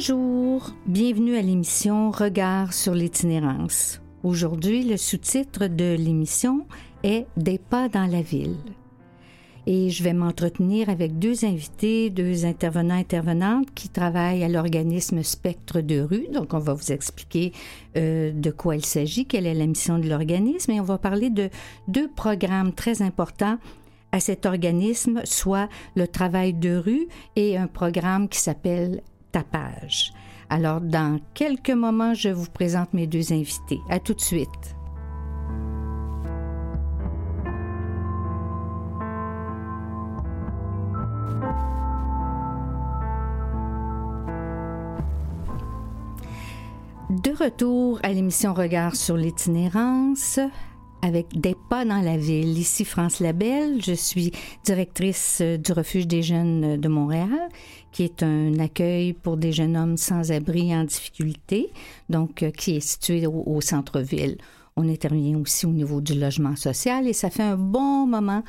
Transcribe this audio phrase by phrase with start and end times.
[0.00, 4.00] Bonjour, bienvenue à l'émission Regard sur l'itinérance.
[4.22, 6.64] Aujourd'hui, le sous-titre de l'émission
[7.02, 8.56] est Des pas dans la ville.
[9.66, 15.82] Et je vais m'entretenir avec deux invités, deux intervenants intervenantes qui travaillent à l'organisme Spectre
[15.82, 16.28] de rue.
[16.32, 17.52] Donc, on va vous expliquer
[17.98, 21.28] euh, de quoi il s'agit, quelle est la mission de l'organisme, et on va parler
[21.28, 21.50] de
[21.88, 23.58] deux programmes très importants
[24.12, 27.06] à cet organisme, soit le travail de rue
[27.36, 30.12] et un programme qui s'appelle Tapage.
[30.48, 33.80] Alors, dans quelques moments, je vous présente mes deux invités.
[33.88, 34.48] À tout de suite.
[47.10, 50.38] De retour à l'émission Regard sur l'itinérance
[51.02, 52.56] avec des pas dans la ville.
[52.58, 54.32] Ici France Labelle, je suis
[54.64, 57.48] directrice du refuge des jeunes de Montréal,
[57.92, 61.70] qui est un accueil pour des jeunes hommes sans abri en difficulté,
[62.08, 64.38] donc euh, qui est situé au, centre-ville.
[64.76, 68.42] On intervient aussi au niveau du logement social et ça fait un bon moment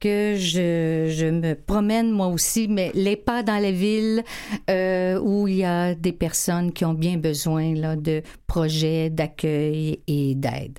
[0.00, 4.22] que je, me promène moi aussi, mais les pas dans la ville
[4.68, 10.34] euh, où il y a des personnes qui ont bien besoin de projets d'accueil et
[10.34, 10.78] d'aide.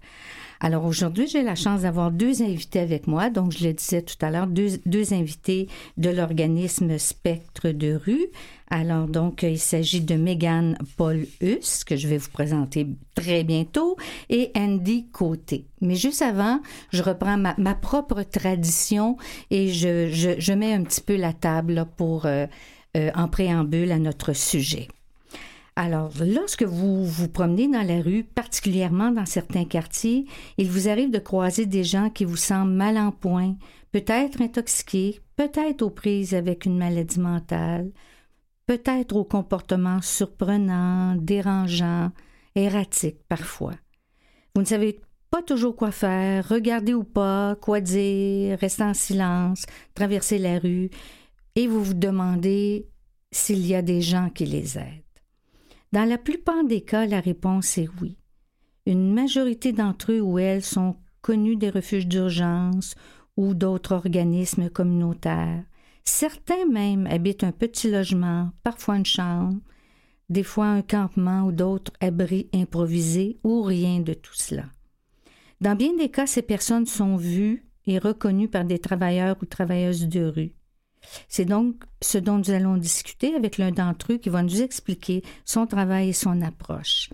[0.59, 3.29] Alors aujourd'hui, j'ai la chance d'avoir deux invités avec moi.
[3.29, 8.27] Donc, je le disais tout à l'heure, deux, deux invités de l'organisme Spectre de rue.
[8.69, 13.97] Alors, donc, il s'agit de Megan Paul Hus, que je vais vous présenter très bientôt,
[14.29, 15.65] et Andy Côté.
[15.81, 16.59] Mais juste avant,
[16.91, 19.17] je reprends ma, ma propre tradition
[19.51, 22.47] et je, je, je, mets un petit peu la table pour, euh,
[22.97, 24.87] euh, en préambule à notre sujet.
[25.79, 30.25] Alors, lorsque vous vous promenez dans la rue, particulièrement dans certains quartiers,
[30.57, 33.55] il vous arrive de croiser des gens qui vous semblent mal en point,
[33.91, 37.91] peut-être intoxiqués, peut-être aux prises avec une maladie mentale,
[38.65, 42.11] peut-être au comportement surprenant, dérangeant,
[42.55, 43.75] erratique parfois.
[44.55, 44.99] Vous ne savez
[45.29, 50.89] pas toujours quoi faire, regarder ou pas, quoi dire, rester en silence, traverser la rue,
[51.53, 52.87] et vous vous demandez
[53.31, 55.06] s'il y a des gens qui les aident.
[55.93, 58.17] Dans la plupart des cas, la réponse est oui.
[58.85, 62.95] Une majorité d'entre eux ou elles sont connus des refuges d'urgence
[63.35, 65.63] ou d'autres organismes communautaires.
[66.03, 69.59] Certains même habitent un petit logement, parfois une chambre,
[70.29, 74.65] des fois un campement ou d'autres abris improvisés ou rien de tout cela.
[75.61, 80.07] Dans bien des cas, ces personnes sont vues et reconnues par des travailleurs ou travailleuses
[80.07, 80.53] de rue.
[81.29, 85.23] C'est donc ce dont nous allons discuter avec l'un d'entre eux qui va nous expliquer
[85.45, 87.09] son travail et son approche.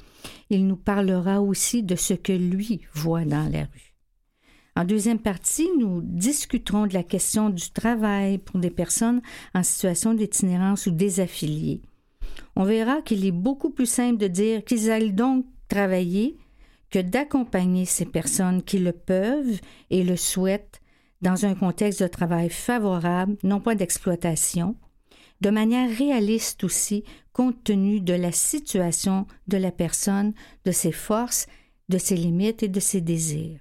[0.49, 3.93] Il nous parlera aussi de ce que lui voit dans la rue.
[4.75, 9.21] En deuxième partie, nous discuterons de la question du travail pour des personnes
[9.53, 11.81] en situation d'itinérance ou désaffiliées.
[12.55, 16.37] On verra qu'il est beaucoup plus simple de dire qu'ils aillent donc travailler
[16.89, 20.81] que d'accompagner ces personnes qui le peuvent et le souhaitent
[21.23, 24.75] dans un contexte de travail favorable, non pas d'exploitation,
[25.41, 30.33] de manière réaliste aussi, compte tenu de la situation de la personne,
[30.65, 31.47] de ses forces,
[31.89, 33.59] de ses limites et de ses désirs.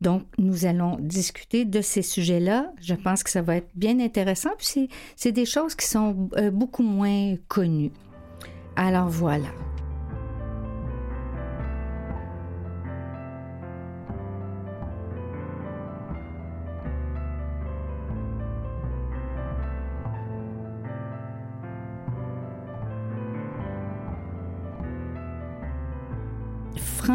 [0.00, 2.72] Donc, nous allons discuter de ces sujets-là.
[2.80, 6.50] Je pense que ça va être bien intéressant, puis c'est des choses qui sont euh,
[6.50, 7.92] beaucoup moins connues.
[8.74, 9.48] Alors voilà.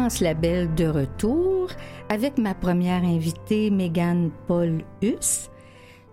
[0.08, 1.68] France Labelle de retour
[2.08, 5.50] avec ma première invitée, Megan Paul Hus.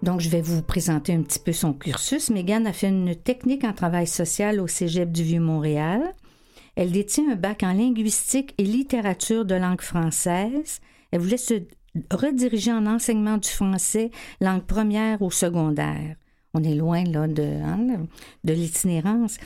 [0.04, 2.30] Donc, je vais vous présenter un petit peu son cursus.
[2.30, 6.14] Megan a fait une technique en travail social au Cégep du Vieux-Montréal.
[6.76, 10.82] Elle détient un bac en linguistique et littérature de langue française.
[11.12, 11.64] Elle voulait se
[12.12, 14.12] rediriger en enseignement du français,
[14.42, 16.18] langue première ou secondaire.
[16.54, 18.08] On est loin là de, hein,
[18.44, 19.38] de l'itinérance.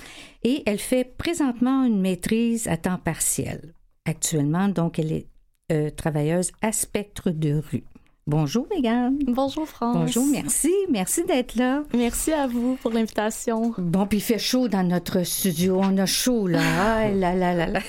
[0.41, 3.75] Et elle fait présentement une maîtrise à temps partiel
[4.05, 4.67] actuellement.
[4.67, 5.27] Donc, elle est
[5.71, 7.83] euh, travailleuse à spectre de rue.
[8.29, 9.17] Bonjour, Mégane.
[9.25, 9.95] Bonjour, France.
[9.95, 10.71] Bonjour, merci.
[10.91, 11.81] Merci d'être là.
[11.95, 13.73] Merci à vous pour l'invitation.
[13.79, 15.79] Bon, puis il fait chaud dans notre studio.
[15.81, 16.59] On a chaud, là.
[16.61, 17.81] Ah, là, là, là, là.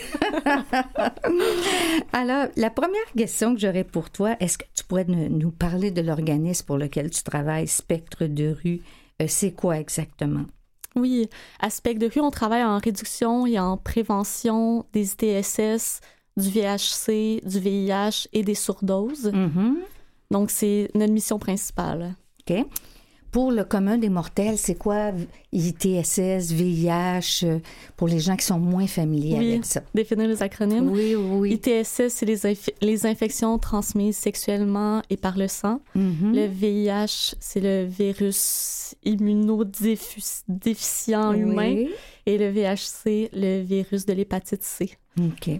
[2.14, 6.00] Alors, la première question que j'aurais pour toi, est-ce que tu pourrais nous parler de
[6.00, 8.80] l'organisme pour lequel tu travailles, Spectre de rue?
[9.20, 10.46] Euh, c'est quoi exactement?
[10.96, 11.28] Oui,
[11.60, 16.00] aspect de rue, on travaille en réduction et en prévention des ITSS,
[16.36, 19.32] du VHC, du VIH et des surdoses.
[19.32, 19.74] Mm-hmm.
[20.30, 22.14] Donc, c'est notre mission principale.
[22.48, 22.64] OK.
[23.32, 25.12] Pour le commun des mortels, c'est quoi
[25.52, 27.58] ITSS, VIH, euh,
[27.96, 29.82] pour les gens qui sont moins familiers Oui, avec ça?
[29.94, 30.90] définir les acronymes.
[30.90, 31.52] Oui, oui.
[31.52, 35.80] ITSS, c'est les, inf- les infections transmises sexuellement et par le sang.
[35.94, 36.34] Mhm.
[36.34, 41.74] Le VIH, c'est le virus immunodéficient humain.
[41.74, 41.88] Oui.
[42.26, 44.90] Et le VHC, le virus de l'hépatite C.
[45.18, 45.50] OK.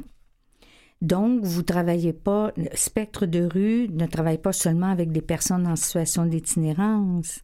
[1.02, 5.76] Donc, vous travaillez pas, spectre de rue ne travaille pas seulement avec des personnes en
[5.76, 7.40] situation d'itinérance?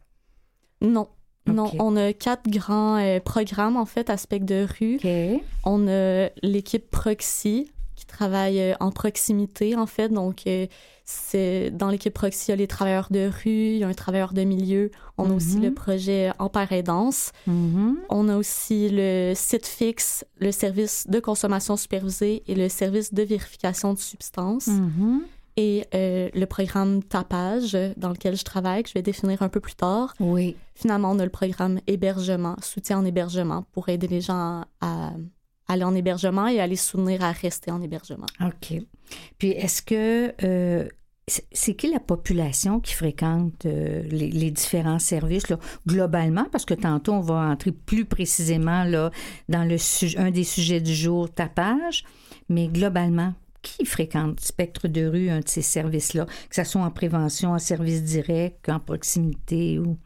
[0.81, 1.07] Non.
[1.45, 4.99] Non, on a quatre grands euh, programmes, en fait, aspect de rue.
[5.63, 10.09] On a l'équipe Proxy qui travaille euh, en proximité, en fait.
[10.09, 10.67] Donc, euh,
[11.05, 13.93] c'est dans l'équipe Proxy, il y a les travailleurs de rue, il y a un
[13.93, 14.91] travailleur de milieu.
[15.17, 15.63] On a aussi Mhm.
[15.63, 17.31] le projet Ampère Aidance.
[17.47, 17.97] Mhm.
[18.09, 23.23] On a aussi le site fixe, le service de consommation supervisée et le service de
[23.23, 24.67] vérification de substances.
[24.67, 25.21] Mhm.
[25.57, 29.59] Et euh, le programme Tapage, dans lequel je travaille, que je vais définir un peu
[29.59, 30.13] plus tard.
[30.19, 30.55] Oui.
[30.75, 35.13] Finalement, on a le programme hébergement, soutien en hébergement, pour aider les gens à
[35.67, 38.27] aller en hébergement et à les soutenir à rester en hébergement.
[38.39, 38.79] OK.
[39.39, 40.87] Puis, est-ce que euh,
[41.51, 46.45] c'est qui la population qui fréquente euh, les, les différents services là, globalement?
[46.51, 49.11] Parce que tantôt, on va entrer plus précisément là,
[49.49, 49.77] dans le
[50.17, 52.05] un des sujets du jour, tapage.
[52.47, 53.33] Mais globalement,
[53.77, 57.59] qui fréquente Spectre de rue, un de ces services-là, que ce soit en prévention, en
[57.59, 59.97] service direct, en proximité ou?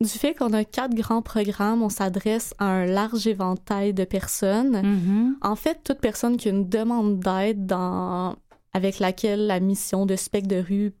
[0.00, 4.80] Du fait qu'on a quatre grands programmes, on s'adresse à un large éventail de personnes.
[4.82, 5.36] Mhm.
[5.42, 8.36] En fait, toute personne qui a une demande d'aide dans...
[8.72, 10.92] avec laquelle la mission de Spec de rue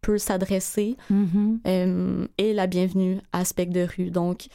[0.00, 1.60] peut s'adresser Mhm.
[1.66, 4.10] euh, est la bienvenue à Spec de rue.
[4.10, 4.46] Donc,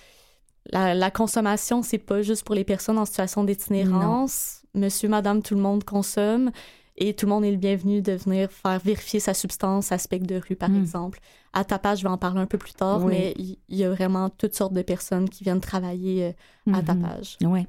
[0.72, 4.64] la, la consommation, c'est pas juste pour les personnes en situation d'itinérance.
[4.74, 6.50] Monsieur, madame, tout le monde consomme
[6.98, 10.26] et tout le monde est le bienvenu de venir faire vérifier sa substance à Spec
[10.26, 10.82] de rue, par Mm.
[10.82, 11.20] exemple.
[11.54, 13.12] À Tapage, je vais en parler un peu plus tard, Oui.
[13.14, 16.34] mais il y, a vraiment toutes sortes de personnes qui viennent travailler
[16.68, 16.86] euh, à Mhm.
[16.86, 17.38] Tapage.
[17.44, 17.66] Oui.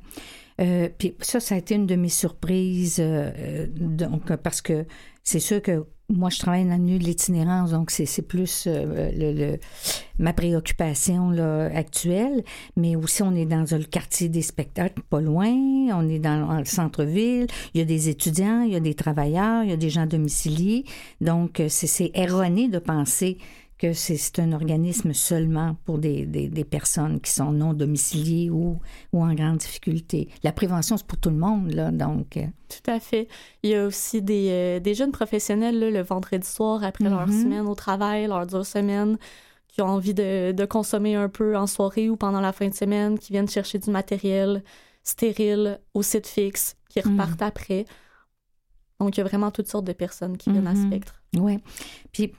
[0.60, 4.84] Euh, puis ça, ça a été une de mes surprises, euh, donc, parce que
[5.24, 9.56] c'est sûr que moi, je travaille dans le milieu de l'itinérance, donc c'est plus euh,
[10.18, 12.44] ma préoccupation là, actuelle,
[12.76, 16.58] mais aussi on est dans le quartier des spectacles, pas loin, on est dans, dans
[16.58, 19.76] le centre-ville, il y a des étudiants, il y a des travailleurs, il y a
[19.76, 20.84] des gens domiciliés,
[21.20, 23.38] donc euh, c'est erroné de penser
[23.82, 28.78] que c'est un organisme seulement pour des, des, des personnes qui sont non domiciliées ou,
[29.12, 30.28] ou en grande difficulté.
[30.44, 32.36] La prévention, c'est pour tout le monde, là, donc...
[32.36, 33.26] euh, Tout à fait.
[33.64, 37.26] Il y a aussi des, euh, des jeunes professionnels là, le vendredi soir après leur
[37.26, 37.42] Mhm.
[37.42, 39.18] semaine au travail, leur dure semaine,
[39.66, 42.74] qui ont envie de, de consommer un peu en soirée ou pendant la fin de
[42.74, 44.62] semaine, qui viennent chercher du matériel
[45.02, 47.12] stérile au site fixe, qui Mhm.
[47.12, 47.84] repartent après.
[49.00, 50.86] Donc, il y a vraiment toutes sortes de personnes qui viennent à Mhm.
[50.86, 51.20] Spectre.
[51.36, 51.58] Oui.
[52.12, 52.32] Puis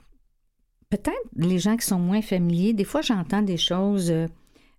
[0.96, 4.26] peut-être les gens qui sont moins familiers, des fois j'entends des choses, euh,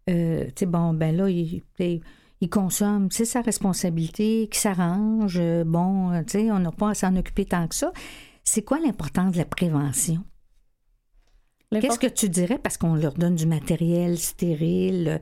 [0.09, 5.63] euh, tu sais, bon, ben là, il, il consomme, c'est sa responsabilité, qu'il s'arrange, euh,
[5.63, 7.91] bon, tu sais, on n'a pas à s'en occuper tant que ça.
[8.44, 10.23] C'est quoi l'importance de la prévention?
[11.71, 15.19] Qu'est-ce que tu dirais parce qu'on leur donne du matériel stérile?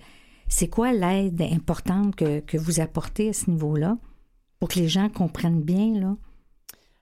[0.48, 3.98] C'est quoi l'aide importante que, que vous apportez à ce niveau-là
[4.60, 6.16] pour que les gens comprennent bien, là?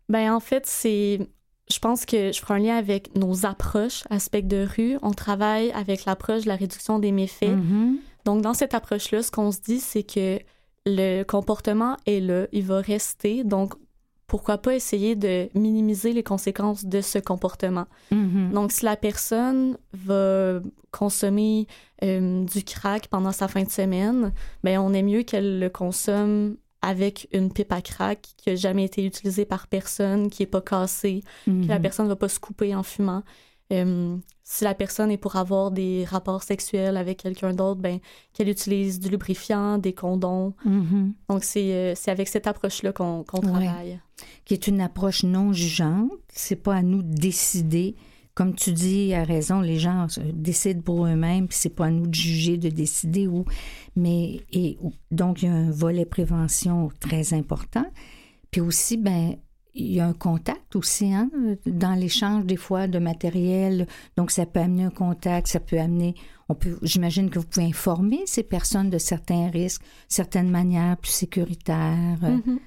[0.07, 1.27] Ben en fait, c'est
[1.69, 4.97] je pense que je ferai un lien avec nos approches aspect de rue.
[5.01, 7.49] On travaille avec l'approche de la réduction des méfaits.
[7.49, 7.99] Mhm.
[8.25, 10.39] Donc dans cette approche-là, ce qu'on se dit, c'est que
[10.85, 13.43] le comportement est là, il va rester.
[13.43, 13.73] Donc
[14.27, 17.85] pourquoi pas essayer de minimiser les conséquences de ce comportement.
[18.11, 18.51] Mhm.
[18.53, 21.67] Donc si la personne va consommer
[22.03, 24.31] euh, du crack pendant sa fin de semaine,
[24.63, 28.85] ben on est mieux qu'elle le consomme avec une pipe à crack qui a jamais
[28.85, 31.81] été utilisée par personne, qui est pas cassée, que la Mhm.
[31.81, 33.23] personne va pas se couper en fumant.
[33.71, 37.99] Euh, si la personne est pour avoir des rapports sexuels avec quelqu'un d'autre, ben
[38.33, 40.53] qu'elle utilise du lubrifiant, des condoms.
[40.65, 41.13] Mhm.
[41.29, 43.65] Donc c'est euh, c'est avec cette approche-là qu'on qu'on Ouais.
[43.65, 43.99] travaille.
[44.45, 46.11] qui est une approche non jugeante.
[46.27, 47.95] C'est pas à nous de décider.
[48.33, 52.07] Comme tu dis, à raison, les gens décident pour eux-mêmes, puis c'est pas à nous
[52.07, 53.45] de juger, de décider où.
[53.95, 54.77] Mais et
[55.11, 57.85] donc il y a un volet prévention très important.
[58.49, 59.35] Puis aussi, ben
[59.73, 61.29] il y a un contact aussi, hein,
[61.65, 63.87] dans l'échange des fois de matériel.
[64.17, 66.15] Donc ça peut amener un contact, ça peut amener.
[66.49, 71.11] On peut, j'imagine que vous pouvez informer ces personnes de certains risques, certaines manières plus
[71.11, 72.19] sécuritaires.
[72.21, 72.59] Mhm.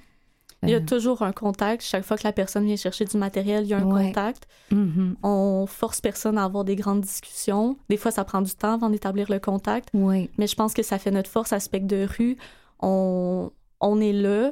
[0.65, 1.81] Il y a euh, toujours un contact.
[1.83, 4.07] Chaque fois que la personne vient chercher du matériel, il y a un Ouais.
[4.07, 4.47] contact.
[4.71, 5.15] mhm.
[5.23, 7.77] On force personne à avoir des grandes discussions.
[7.89, 9.89] Des fois, ça prend du temps avant d'établir le contact.
[9.93, 12.37] Mais je pense que ça fait notre force aspect de rue.
[12.81, 14.51] On, on est là,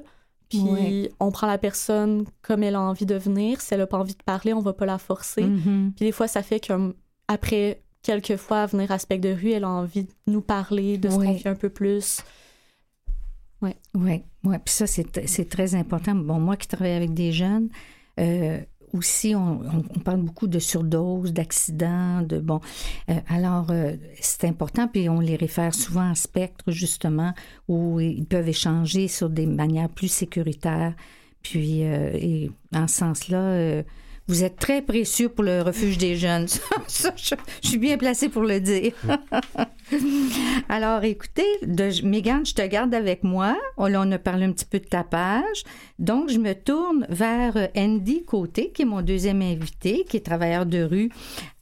[0.49, 1.11] puis Ouais.
[1.19, 3.59] on prend la personne comme elle a envie de venir.
[3.61, 5.43] Si elle n'a pas envie de parler, on va pas la forcer.
[5.43, 5.93] Mhm.
[5.95, 10.03] Puis des fois, ça fait qu'après quelquefois venir à Spec de rue, elle a envie
[10.03, 12.21] de nous parler, de se confier un peu plus.
[13.63, 13.71] Oui.
[13.95, 14.59] Oui, ouais.
[14.59, 16.15] puis ça, c'est très important.
[16.15, 17.69] Bon, moi qui travaille avec des jeunes,
[18.19, 18.59] euh,
[18.91, 19.59] aussi, on,
[20.03, 22.59] parle beaucoup de surdose, d'accidents, de bon.
[23.09, 27.33] Euh, alors, euh, c'est important, puis on les réfère souvent à Spectre, justement,
[27.67, 30.93] où ils peuvent échanger sur des manières plus sécuritaires.
[31.41, 33.83] Puis, et en ce sens-là,
[34.27, 36.47] vous êtes très précieux pour le refuge des jeunes.
[36.87, 38.93] je, suis bien placée pour le dire.
[40.69, 43.57] Alors, écoutez, de, Mégane, je te garde avec moi.
[43.77, 45.63] Oh, on a parlé un petit peu de ta page.
[45.99, 50.25] Donc, je me tourne vers euh, Andy Côté, qui est mon deuxième invité, qui est
[50.25, 51.09] travailleur de rue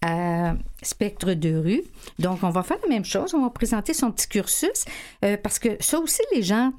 [0.04, 1.84] à Spectre de rue.
[2.20, 3.34] Donc, on va faire la même chose.
[3.34, 4.86] On va présenter son petit cursus
[5.26, 6.74] euh, parce que ça aussi, les gens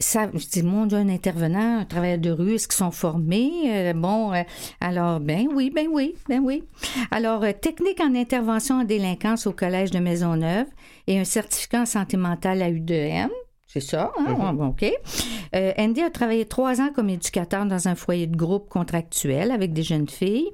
[0.00, 3.52] ça, je dis, mon Dieu, un intervenant, un travailleur de rue, est-ce qu'ils sont formés?
[3.66, 4.42] Euh, bon, euh,
[4.80, 6.64] alors, ben oui, ben oui, ben oui.
[7.10, 10.66] Alors, euh, technique en intervention en délinquance au Collège de Maisonneuve
[11.06, 13.30] et un certificat en santé mentale à UDM.
[13.66, 14.36] C'est ça, hein?
[14.36, 14.68] Mm-hmm.
[14.68, 14.84] OK.
[15.78, 19.82] Andy a travaillé trois ans comme éducateur dans un foyer de groupe contractuel avec des
[19.82, 20.48] jeunes filles.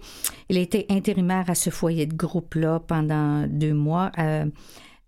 [0.49, 4.11] Il a été intérimaire à ce foyer de groupe-là pendant deux mois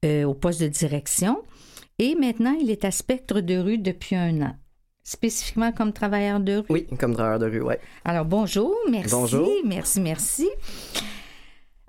[0.04, 1.42] au poste de direction.
[1.98, 4.56] Et maintenant, il est à Spectre de rue depuis un an.
[5.04, 6.66] Spécifiquement comme travailleur de rue?
[6.70, 7.74] Oui, comme travailleur de rue, oui.
[8.04, 9.10] Alors, bonjour, merci.
[9.10, 9.48] Bonjour.
[9.64, 10.48] Merci, merci.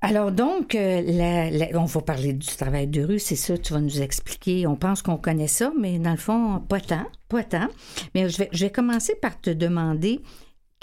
[0.05, 4.01] Alors donc, euh, on va parler du travail de rue, c'est ça, tu vas nous
[4.01, 4.67] expliquer.
[4.67, 7.69] On pense qu'on connaît ça, mais dans le fond, pas tant, pas tant.
[8.13, 10.19] Mais je vais, je vais commencer par te demander,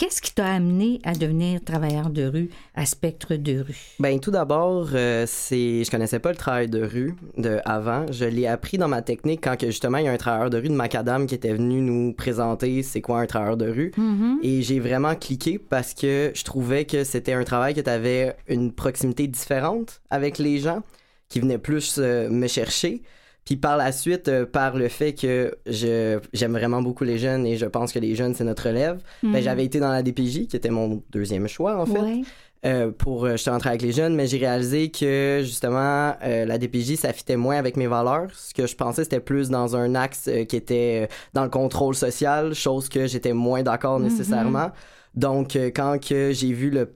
[0.00, 3.76] Qu'est-ce qui t'a amené à devenir travailleur de rue à Spectre de rue?
[3.98, 8.10] Ben tout d'abord, euh, c'est je connaissais pas le travail de rue de avant.
[8.10, 10.56] Je l'ai appris dans ma technique quand que justement il y a un travailleur de
[10.56, 13.92] rue de Macadam qui était venu nous présenter c'est quoi un travailleur de rue.
[13.98, 14.36] Mm-hmm.
[14.42, 18.34] Et j'ai vraiment cliqué parce que je trouvais que c'était un travail que tu avais
[18.48, 20.80] une proximité différente avec les gens
[21.28, 23.02] qui venaient plus euh, me chercher.
[23.44, 27.46] Puis par la suite, euh, par le fait que je, j'aime vraiment beaucoup les jeunes
[27.46, 29.40] et je pense que les jeunes, c'est notre relève, ben, mhm.
[29.40, 32.22] j'avais été dans la DPJ, qui était mon deuxième choix, en fait.
[32.66, 37.14] Euh, pour euh, je avec les jeunes, mais j'ai réalisé que justement la DPJ ça
[37.14, 38.26] fitait moins avec mes valeurs.
[38.34, 42.52] Ce que je pensais c'était plus dans un axe qui était dans le contrôle social,
[42.52, 44.08] chose que j'étais moins d'accord mhm.
[44.08, 44.72] nécessairement.
[45.14, 46.92] Donc quand que j'ai vu le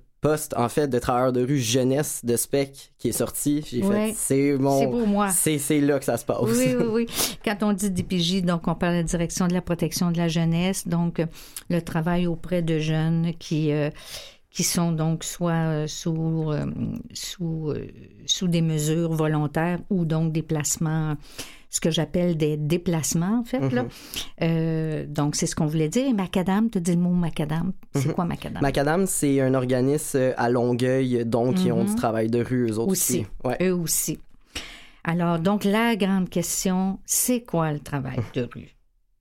[0.57, 3.65] en fait de travailleur de rue jeunesse de spec qui est sorti.
[3.69, 5.29] J'ai fait c'est mon c'est pour moi.
[5.31, 6.39] C'est là que ça se passe.
[6.43, 7.07] Oui oui oui.
[7.45, 10.29] Quand on dit DPJ donc on parle de la direction de la protection de la
[10.29, 11.27] jeunesse donc euh,
[11.69, 13.91] le travail auprès de jeunes qui euh,
[14.55, 16.53] qui sont donc soit euh, sous,
[17.13, 17.75] sous,
[18.25, 21.17] sous des mesures volontaires ou donc des placements
[21.75, 23.69] ce que j'appelle des déplacements, en fait.
[23.71, 23.83] Là.
[23.83, 23.89] Mhm.
[24.43, 26.07] Euh, donc, c'est ce qu'on voulait dire.
[26.07, 27.73] Et Macadam, tu dis le mot Macadam.
[27.93, 28.15] C'est mhm.
[28.15, 28.63] quoi Macadam?
[28.63, 31.97] Macadam, c'est un organisme à Longueuil, donc, qui ont du mhm.
[31.97, 33.27] travail de rue, eux autres aussi.
[33.61, 34.21] Eux aussi.
[35.03, 38.69] Alors, donc, la grande question, c'est quoi le travail de rue?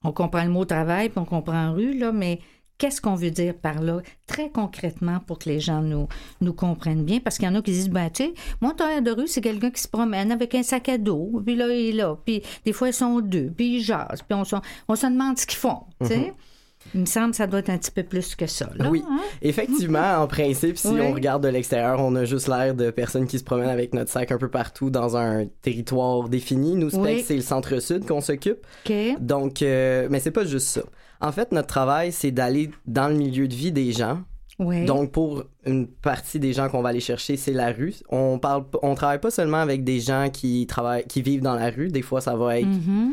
[0.03, 2.39] On comprend le mot travail, puis on comprend rue, là, mais
[2.77, 6.07] Qu'est-ce qu'on veut dire par là, très concrètement, pour que les gens nous,
[6.41, 7.19] nous comprennent bien?
[7.19, 9.41] Parce qu'il y en a qui disent, ben, tu sais, mon travailleur de rue, c'est
[9.41, 12.41] quelqu'un qui se promène avec un sac à dos, puis là, il est là, puis
[12.65, 14.43] des fois, ils sont deux, puis ils jasent, puis on,
[14.87, 16.17] on se demande ce qu'ils font, tu sais?
[16.17, 16.33] Mm-hmm.
[16.93, 18.69] Il me semble que ça doit être un petit peu plus que ça.
[18.75, 19.19] Là, oui, hein?
[19.41, 23.39] effectivement, en principe, si on regarde de l'extérieur, on a juste l'air de personnes qui
[23.39, 26.75] se promènent avec notre sac un peu partout dans un territoire défini.
[26.75, 28.65] Nous, c'est le centre-sud qu'on s'occupe.
[29.19, 30.83] Donc, euh, mais c'est pas juste ça.
[31.23, 34.21] En fait, notre travail, c'est d'aller dans le milieu de vie des gens.
[34.59, 37.95] Donc, pour une partie des gens qu'on va aller chercher, c'est la rue.
[38.09, 41.69] On parle, on travaille pas seulement avec des gens qui travaillent, qui vivent dans la
[41.69, 41.87] rue.
[41.87, 43.11] Des fois, ça va être mm-hmm.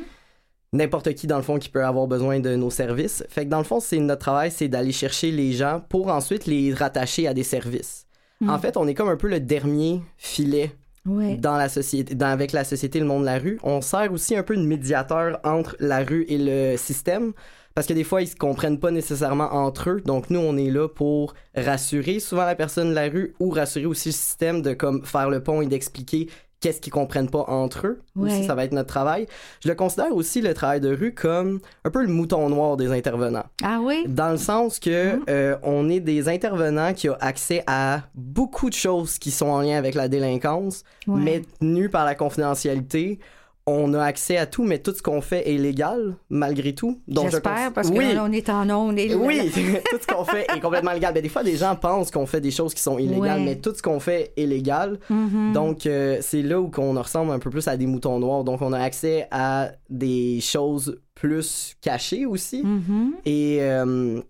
[0.73, 3.25] n'importe qui dans le fond qui peut avoir besoin de nos services.
[3.29, 6.47] Fait que dans le fond, c'est notre travail, c'est d'aller chercher les gens pour ensuite
[6.47, 8.07] les rattacher à des services.
[8.43, 8.61] En mm.
[8.61, 10.73] fait, on est comme un peu le dernier filet
[11.07, 13.59] dans la société, dans, avec la société, le monde de la rue.
[13.63, 17.33] On sert aussi un peu de médiateur entre la rue et le système
[17.81, 20.03] parce que des fois, ils se comprennent pas nécessairement entre eux.
[20.05, 23.87] Donc, nous, on est là pour rassurer souvent la personne de la rue ou rassurer
[23.87, 26.29] aussi le système de comme faire le pont et d'expliquer
[26.61, 28.03] qu'est-ce qu'ils comprennent pas entre eux.
[28.19, 29.27] Aussi, ça va être notre travail.
[29.65, 32.93] Je le considère aussi le travail de rue comme un peu le mouton noir des
[32.93, 33.47] intervenants.
[33.63, 34.05] Ah oui?
[34.07, 35.31] Dans le sens que mm-hmm.
[35.31, 39.63] euh, on est des intervenants qui ont accès à beaucoup de choses qui sont en
[39.63, 43.21] lien avec la délinquance, mais tenues par la confidentialité
[43.67, 47.01] on a accès à tout, mais tout ce qu'on fait est légal, malgré tout.
[47.09, 48.99] J'espère, parce qu'on est en ondes.
[49.17, 49.51] Oui,
[49.91, 51.13] tout ce qu'on fait est complètement légal.
[51.15, 53.75] Mais des fois, des gens pensent qu'on fait des choses qui sont illégales, mais tout
[53.75, 54.99] ce qu'on fait est légal.
[55.11, 55.53] Mm-hmm.
[55.53, 58.45] Donc, euh, c'est là où on ressemble un peu plus à des moutons noirs.
[58.45, 62.65] Donc, on a accès à des choses plus cachées aussi.
[62.65, 63.61] Mm-hmm.
[63.61, 64.23] Euh,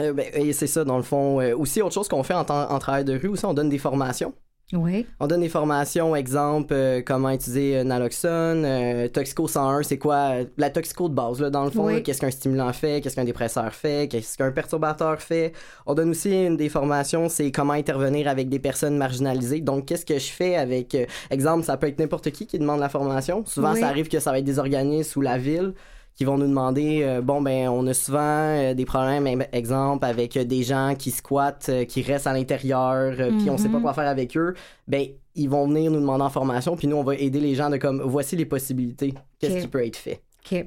[0.00, 0.52] euh, ben, et...
[0.52, 1.42] c'est ça, dans le fond.
[1.54, 4.32] aussi, autre chose qu'on fait en, en, travail de rue aussi, on donne des formations.
[4.72, 5.06] Oui.
[5.18, 10.70] On donne des formations, exemple, euh, comment utiliser naloxone, euh, Toxico 101, c'est quoi la
[10.70, 14.08] toxico de base, là, dans le fond, qu'est-ce qu'un stimulant fait, qu'est-ce qu'un dépresseur fait,
[14.08, 15.52] qu'est-ce qu'un perturbateur fait.
[15.86, 19.60] On donne aussi une des formations, c'est comment intervenir avec des personnes marginalisées.
[19.60, 22.80] Donc, qu'est-ce que je fais avec, euh, exemple, ça peut être n'importe qui qui demande
[22.80, 23.44] la formation.
[23.46, 25.74] Souvent, ça arrive que ça va être des organismes ou la ville
[26.20, 30.36] qui vont nous demander euh, bon ben on a souvent euh, des problèmes exemple avec
[30.36, 33.82] euh, des gens qui squattent qui restent à l'intérieur puis on sait pas mhm.
[33.84, 34.52] quoi faire avec eux
[34.86, 37.70] ben ils vont venir nous demander en formation puis nous on va aider les gens
[37.70, 40.20] de comme voici les possibilités qu'est-ce qui peut être fait?
[40.44, 40.62] OK.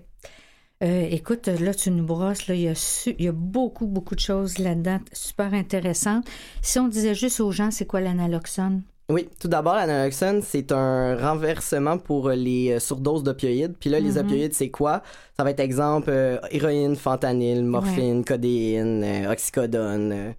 [0.81, 4.19] écoute, là, tu nous brosses, là, il, y a il y a beaucoup, beaucoup de
[4.19, 6.25] choses là-dedans, super intéressantes.
[6.63, 8.81] Si on disait juste aux gens, c'est quoi l'analoxone?
[9.09, 13.75] Oui, tout d'abord, la c'est un renversement pour les euh, surdoses d'opioïdes.
[13.77, 14.19] Puis là, les mm-hmm.
[14.19, 15.03] opioïdes, c'est quoi?
[15.35, 20.35] Ça va être exemple euh, héroïne, fentanyl, morphine, codéine, euh, oxycodone.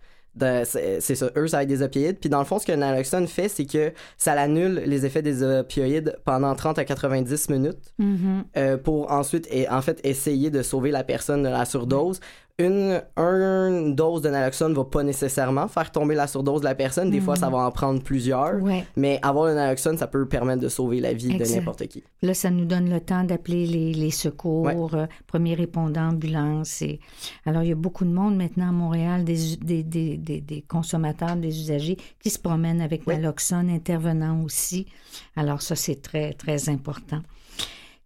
[0.64, 2.18] c'est ça, eux, ça va être des opioïdes.
[2.18, 5.42] Puis dans le fond, ce que naloxone fait, c'est que ça annule les effets des
[5.42, 8.78] opioïdes pendant 30 à 90 minutes mm-hmm.
[8.78, 12.18] pour ensuite, et, en fait, essayer de sauver la personne de la surdose
[12.58, 17.10] une, dose de naloxone va pas nécessairement faire tomber la surdose de la personne.
[17.10, 18.54] Des fois, ça va en prendre plusieurs.
[18.96, 22.04] Mais avoir le naloxone, ça peut permettre de sauver la vie de n'importe qui.
[22.22, 26.80] Là, ça nous donne le temps d'appeler les, secours, euh, premiers répondants, ambulance.
[26.82, 27.00] Et...
[27.44, 31.36] Alors, il y a beaucoup de monde maintenant à Montréal, des, des, des, des consommateurs,
[31.36, 34.86] des usagers qui se promènent avec naloxone, intervenant aussi.
[35.36, 37.20] Alors, ça, c'est très, très important.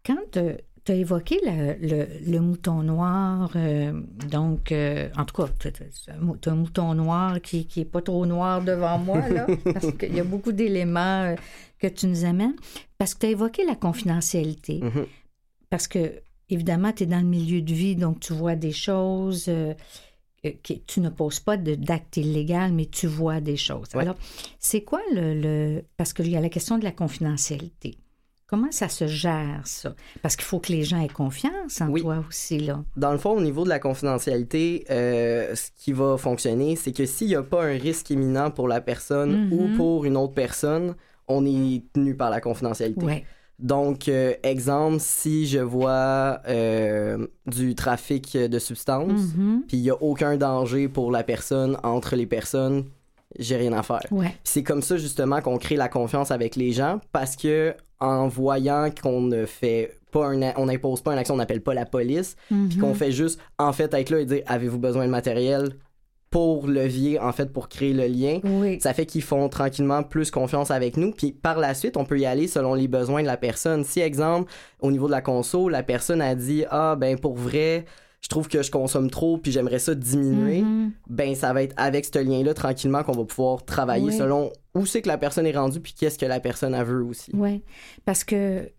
[0.09, 0.57] Quand euh,
[0.88, 3.92] tu as évoqué le, mouton noir, euh,
[4.30, 8.62] donc, euh, en tout cas, tu as un mouton noir qui n'est pas trop noir
[8.62, 11.35] devant moi, là, parce qu'il y a beaucoup d'éléments euh,
[11.78, 12.57] que tu nous amènes,
[12.97, 14.80] parce que tu as évoqué la confidentialité.
[14.80, 15.07] Mm-hmm.
[15.68, 19.45] Parce que, évidemment, tu es dans le milieu de vie, donc tu vois des choses.
[20.43, 23.89] que tu ne poses pas d'acte illégal, mais tu vois des choses.
[23.93, 24.17] Alors,
[24.58, 25.84] c'est quoi le, le...
[25.99, 27.99] Parce qu'il y a la question de la confidentialité.
[28.49, 29.95] Comment ça se gère, ça?
[30.23, 32.82] Parce qu'il faut que les gens aient confiance en toi aussi, là.
[32.97, 37.04] Dans le fond, au niveau de la confidentialité, euh, ce qui va fonctionner, c'est que
[37.04, 39.76] s'il n'y a pas un risque imminent pour la personne ou mhm.
[39.76, 40.95] pour une autre personne,
[41.28, 43.26] on est tenu par la confidentialité.
[43.58, 49.65] Donc, euh, exemple, si je vois euh, du trafic de substances, mhm.
[49.69, 52.87] puis il n'y a aucun danger pour la personne entre les personnes,
[53.39, 54.00] j'ai rien à faire.
[54.43, 58.89] C'est comme ça justement qu'on crée la confiance avec les gens parce que en voyant
[58.91, 62.37] qu'on ne fait pas un, on n'impose pas une action, on n'appelle pas la police,
[62.49, 62.95] puis qu'on mhm.
[62.95, 65.71] fait juste en fait être là et dire avez-vous besoin de matériel
[66.30, 68.41] pour levier en fait pour créer le lien?
[68.80, 72.19] Ça fait qu'ils font tranquillement plus confiance avec nous, puis par la suite on peut
[72.19, 73.84] y aller selon les besoins de la personne.
[73.84, 77.84] Si exemple au niveau de la conso, la personne a dit ah ben pour vrai
[78.21, 80.91] je trouve que je consomme trop puis j'aimerais ça diminuer, mm-hmm.
[81.09, 85.02] ben ça va être avec ce lien-là tranquillement qu'on va pouvoir travailler selon où c'est
[85.02, 87.31] que la personne est rendue puis qu'est-ce que la personne a veut aussi.
[87.35, 87.63] Oui,
[88.04, 88.71] parce que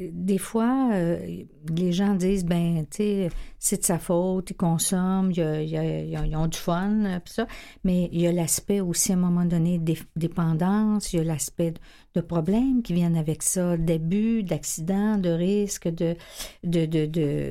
[0.00, 3.28] des fois, euh, les gens disent, ben, tu sais,
[3.60, 7.46] c'est de sa faute, ils consomment, ils, ont du fun, euh, ça.
[7.84, 11.24] Mais il y a l'aspect aussi, à un moment donné, de dépendance, il y a
[11.24, 11.74] l'aspect
[12.14, 16.16] de problèmes qui viennent avec ça, d'abus, d'accidents, de risques, de,
[16.64, 17.06] de, de,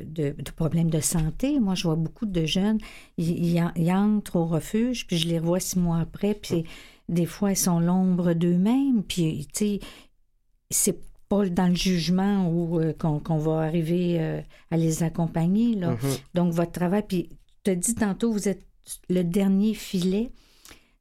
[0.05, 1.61] de, problèmes de santé.
[1.61, 2.79] Moi, je vois beaucoup de jeunes,
[3.17, 6.65] ils, ils entrent au refuge, puis je les revois six mois après, puis
[7.07, 9.79] des fois, ils sont l'ombre d'eux-mêmes, puis, tu sais,
[10.69, 11.12] c'est
[11.45, 14.41] dans le jugement ou euh, qu'on va arriver euh,
[14.71, 15.75] à les accompagner.
[15.75, 15.93] Là.
[15.93, 16.19] Mm-hmm.
[16.33, 17.29] Donc, votre travail, puis
[17.63, 18.65] tu as dit tantôt, vous êtes
[19.09, 20.31] le dernier filet.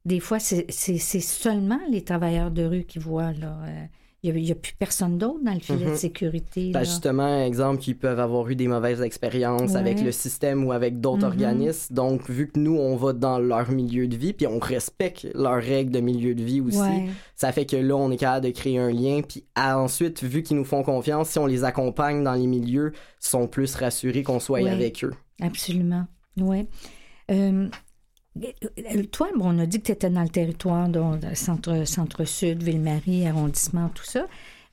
[0.05, 3.85] Des fois, c'est seulement les travailleurs de rue qui voient là, euh,
[4.23, 5.95] il n'y a, plus personne d'autre dans le filet de mhm.
[5.97, 6.71] sécurité.
[6.71, 11.01] Ben, justement, exemple, qui peuvent avoir eu des mauvaises expériences avec le système ou avec
[11.01, 11.31] d'autres mhm.
[11.31, 11.93] organismes.
[11.93, 15.61] Donc, vu que nous, on va dans leur milieu de vie, puis on respecte leurs
[15.61, 16.79] règles de milieu de vie aussi,
[17.35, 19.21] ça fait que là, on est capable de créer un lien.
[19.27, 23.27] Puis ensuite, vu qu'ils nous font confiance, si on les accompagne dans les milieux, ils
[23.27, 25.13] sont plus rassurés qu'on soit avec eux.
[25.41, 26.05] Absolument.
[26.37, 26.67] Oui.
[27.31, 27.67] Euh,
[29.11, 33.89] toi, on a dit que tu étais dans le territoire, donc centre, centre-sud, Ville-Marie, arrondissement,
[33.89, 34.25] tout ça.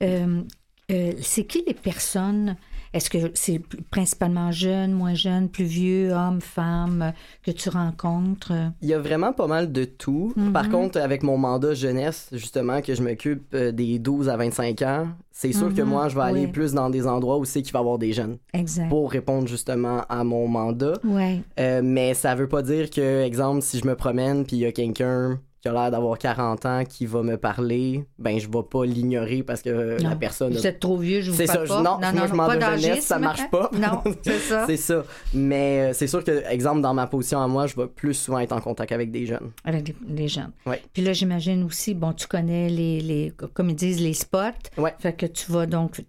[0.03, 0.43] Euh,
[0.91, 2.57] euh, c'est qui les personnes
[2.93, 7.13] est-ce que c'est principalement jeunes, moins jeunes, plus vieux, hommes, femmes
[7.45, 8.53] que tu rencontres?
[8.83, 10.35] Il y a vraiment pas mal de tout.
[10.53, 10.71] Par mhm.
[10.71, 15.09] contre, avec mon mandat jeunesse, justement, que je m'occupe euh, des 12 à 25 ans,
[15.31, 15.89] c'est sûr que mhm.
[15.89, 18.13] moi, je vais aller plus dans des endroits où c'est qu'il va y avoir des
[18.13, 18.39] jeunes.
[18.53, 18.89] Exact.
[18.89, 20.95] Pour répondre justement à mon mandat.
[21.05, 21.41] Ouais.
[21.59, 24.67] Euh, mais ça veut pas dire que, exemple, si je me promène puis il y
[24.67, 28.63] a quelqu'un qui a l'air d'avoir 40 ans qui va me parler, ben je vais
[28.63, 30.53] pas l'ignorer parce que la personne.
[30.53, 33.05] Vous êtes trop vieux, je vous parle ça, Non, non, moi je m'en de jeunesse,
[33.05, 33.71] ça marche pas.
[33.81, 34.67] Non, c'est ça.
[34.67, 35.05] c'est ça.
[35.33, 38.41] Mais euh, c'est sûr que, exemple, dans ma position à moi, je vais plus souvent
[38.41, 39.51] être en contact avec des jeunes.
[39.65, 40.51] Avec des, jeunes.
[40.67, 40.77] Oui.
[40.93, 44.39] Puis là, j'imagine aussi, bon, tu connais les, les, comme ils disent, les spots.
[44.77, 44.95] Ouais.
[44.99, 46.03] Fait que tu vas donc,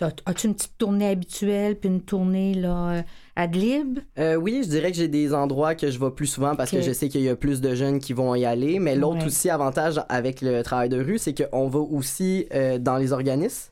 [0.00, 3.02] as-tu une petite tournée habituelle puis une tournée là
[3.36, 4.00] ad lib?
[4.18, 6.80] Euh, oui, je dirais que j'ai des endroits que je vais plus souvent parce que
[6.80, 8.78] je sais qu'il y a plus de jeunes qui vont y aller.
[8.78, 12.96] Mais l'autre aussi avantage avec le travail de rue, c'est qu'on va aussi euh, dans
[12.96, 13.70] les organismes.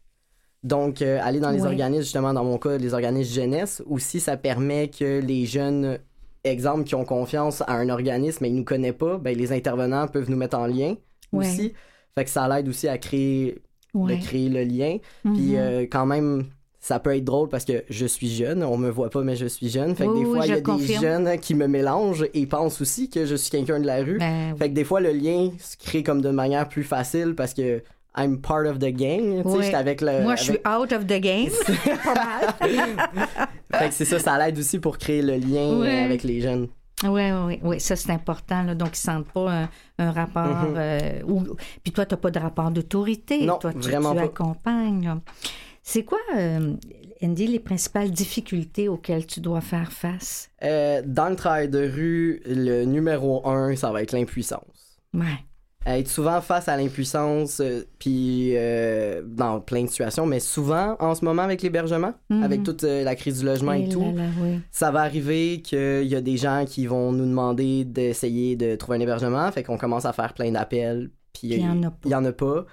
[0.63, 4.37] Donc, euh, aller dans les organismes, justement, dans mon cas, les organismes jeunesse, aussi, ça
[4.37, 5.99] permet que les jeunes,
[6.43, 9.53] exemple, qui ont confiance à un organisme mais ils ne nous connaissent pas, ben, les
[9.53, 10.95] intervenants peuvent nous mettre en lien
[11.33, 11.75] aussi.
[12.17, 13.59] Fait que ça l'aide aussi à créer,
[14.23, 14.99] créer le lien.
[15.23, 15.89] Puis, mm-hmm.
[15.89, 16.45] quand même,
[16.85, 19.47] ça peut être drôle parce que je suis jeune, on me voit pas, mais je
[19.47, 19.97] suis jeune.
[19.97, 23.09] Fait que des fois, il y a des jeunes qui me mélangent et pensent aussi
[23.09, 24.19] que je suis quelqu'un de la rue.
[24.19, 27.55] Ben fait que des fois, le lien se crée comme de manière plus facile parce
[27.55, 27.83] que
[28.19, 29.43] I'm part of the gang.
[29.73, 31.49] avec le, Moi, je suis out of the game.
[32.05, 32.55] pas mal.
[33.73, 36.69] fait que c'est ça, ça l'aide aussi pour créer le lien avec les jeunes.
[37.03, 38.63] Oui, oui, oui, ça c'est important.
[38.63, 38.75] Là.
[38.75, 39.69] Donc, ils ne sentent pas
[39.99, 40.75] un, rapport.
[40.77, 41.21] Euh,
[41.83, 43.47] puis toi, tu n'as pas de rapport d'autorité.
[43.47, 44.25] Non, toi, tu, vraiment tu pas.
[44.25, 45.15] accompagnes.
[45.87, 46.73] C'est quoi, euh,
[47.23, 50.49] Andy, les principales difficultés auxquelles tu dois faire face?
[50.63, 54.99] Euh, dans le travail de rue, le numéro un, ça va être l'impuissance.
[55.13, 55.45] Ouais.
[55.85, 58.55] Être souvent face à l'impuissance, euh, puis
[59.27, 62.43] dans plein de situations, mais souvent en ce moment avec l'hébergement, mhm.
[62.43, 64.15] avec toute la crise du logement et, tout,
[64.71, 68.97] ça va arriver qu'il y a des gens qui vont nous demander d'essayer de trouver
[68.97, 72.65] un hébergement, fait qu'on commence à faire plein d'appels, puis il y, en a pas.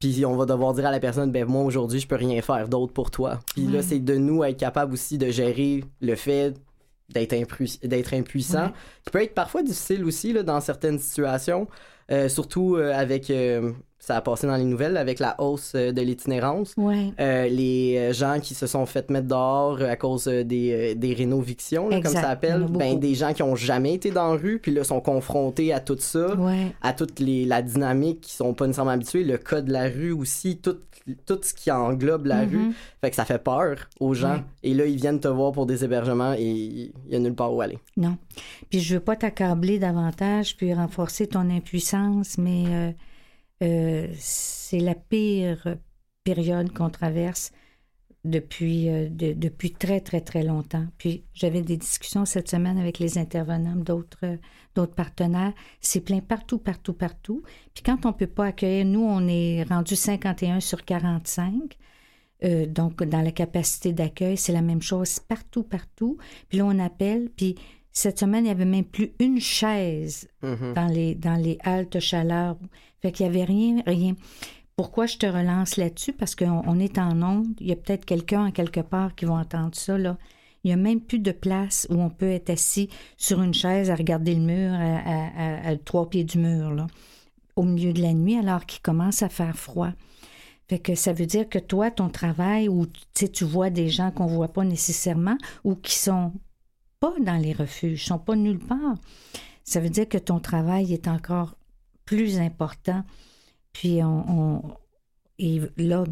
[0.00, 2.68] Puis on va devoir dire à la personne, ben moi aujourd'hui, je peux rien faire
[2.68, 3.40] d'autre pour toi.
[3.54, 6.54] Puis là, c'est de nous être capable aussi de gérer le fait
[7.08, 7.34] d'être
[7.86, 8.68] d'être impuissant,
[9.04, 11.66] qui peut être parfois difficile aussi là, dans certaines situations,
[12.10, 15.92] euh, surtout euh, avec euh, ça a passé dans les nouvelles avec la hausse euh,
[15.92, 16.74] de l'itinérance.
[16.78, 21.88] Euh, les euh, gens qui se sont fait mettre dehors à cause des, des rénovictions,
[21.88, 24.84] comme ça s'appelle, ben, des gens qui ont jamais été dans la rue, puis là
[24.84, 26.36] sont confrontés à tout ça,
[26.80, 30.12] à toute les, la dynamique qui sont pas nécessairement habitués, le code de la rue
[30.12, 30.78] aussi, tout,
[31.26, 32.50] tout ce qui englobe la mm-hmm.
[32.50, 32.74] rue.
[33.00, 34.42] Fait que ça fait peur aux gens.
[34.62, 37.52] Et là, ils viennent te voir pour des hébergements et il y a nulle part
[37.52, 37.78] où aller.
[37.96, 38.16] Non.
[38.70, 42.90] Puis je veux pas t'accabler davantage puis renforcer ton impuissance, mais euh,
[43.60, 45.76] c'est la pire
[46.24, 47.52] période qu'on traverse
[48.24, 50.86] depuis, euh, depuis très, très, très longtemps.
[50.98, 54.38] Puis j'avais des discussions cette semaine avec les intervenants d'autres,
[54.74, 55.52] d'autres partenaires.
[55.80, 57.42] C'est plein partout, partout, partout.
[57.74, 61.76] Puis quand on ne peut pas accueillir, nous, on est rendu 51 sur 45.
[62.44, 66.18] Euh, donc, dans la capacité d'accueil, c'est la même chose partout, partout.
[66.48, 67.56] Puis là, on appelle, puis
[67.92, 70.72] cette semaine, il n'y avait même plus une chaise mm-hmm.
[70.74, 72.56] dans, les, dans les haltes chaleur.
[73.02, 74.14] Fait qu'il n'y avait rien, rien.
[74.76, 76.12] Pourquoi je te relance là-dessus?
[76.12, 77.48] Parce qu'on est en onde.
[77.58, 79.98] Il y a peut-être quelqu'un à quelque part qui va entendre ça.
[79.98, 80.16] Là.
[80.62, 83.90] Il n'y a même plus de place où on peut être assis sur une chaise
[83.90, 86.86] à regarder le mur, à, trois pieds du mur, là,
[87.56, 89.90] au milieu de la nuit, alors qu'il commence à faire froid.
[90.68, 94.26] Fait que ça veut dire que toi, ton travail, où tu vois des gens qu'on
[94.26, 96.32] ne voit pas nécessairement ou qui sont
[97.00, 98.96] pas dans les refuges, sont pas nulle part.
[99.64, 101.56] Ça veut dire que ton travail est encore
[102.04, 103.04] plus important.
[103.72, 104.62] Puis on,
[105.38, 106.04] et là,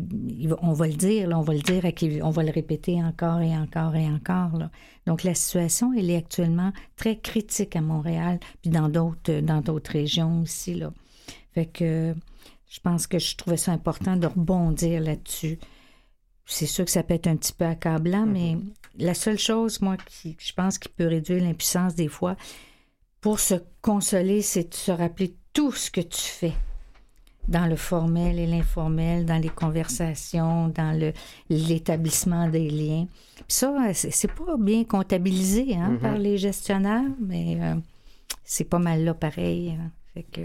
[0.62, 1.82] on va le dire, on va le dire,
[2.22, 4.68] on va le répéter encore et encore et encore.
[5.06, 9.90] Donc la situation, elle est actuellement très critique à Montréal, puis dans d'autres, dans d'autres
[9.90, 10.74] régions aussi.
[10.74, 10.92] Là.
[11.52, 12.14] Fait que
[12.68, 15.58] je pense que je trouvais ça important de rebondir là-dessus.
[16.46, 19.80] C'est sûr que ça peut être un petit peu accablant, mais mm-hmm la seule chose,
[19.80, 22.36] moi, qui, je pense qui peut réduire l'impuissance des fois,
[23.20, 26.52] pour se consoler, c'est de se rappeler tout ce que tu fais
[27.48, 31.12] dans le formel et l'informel, dans les conversations, dans le,
[31.48, 33.06] l'établissement des liens.
[33.46, 35.98] ça, c'est, pas bien comptabilisé hein, mm-hmm.
[35.98, 37.74] par les gestionnaires, mais euh,
[38.44, 39.76] c'est pas mal là pareil.
[39.78, 39.90] Hein.
[40.14, 40.40] Fait que...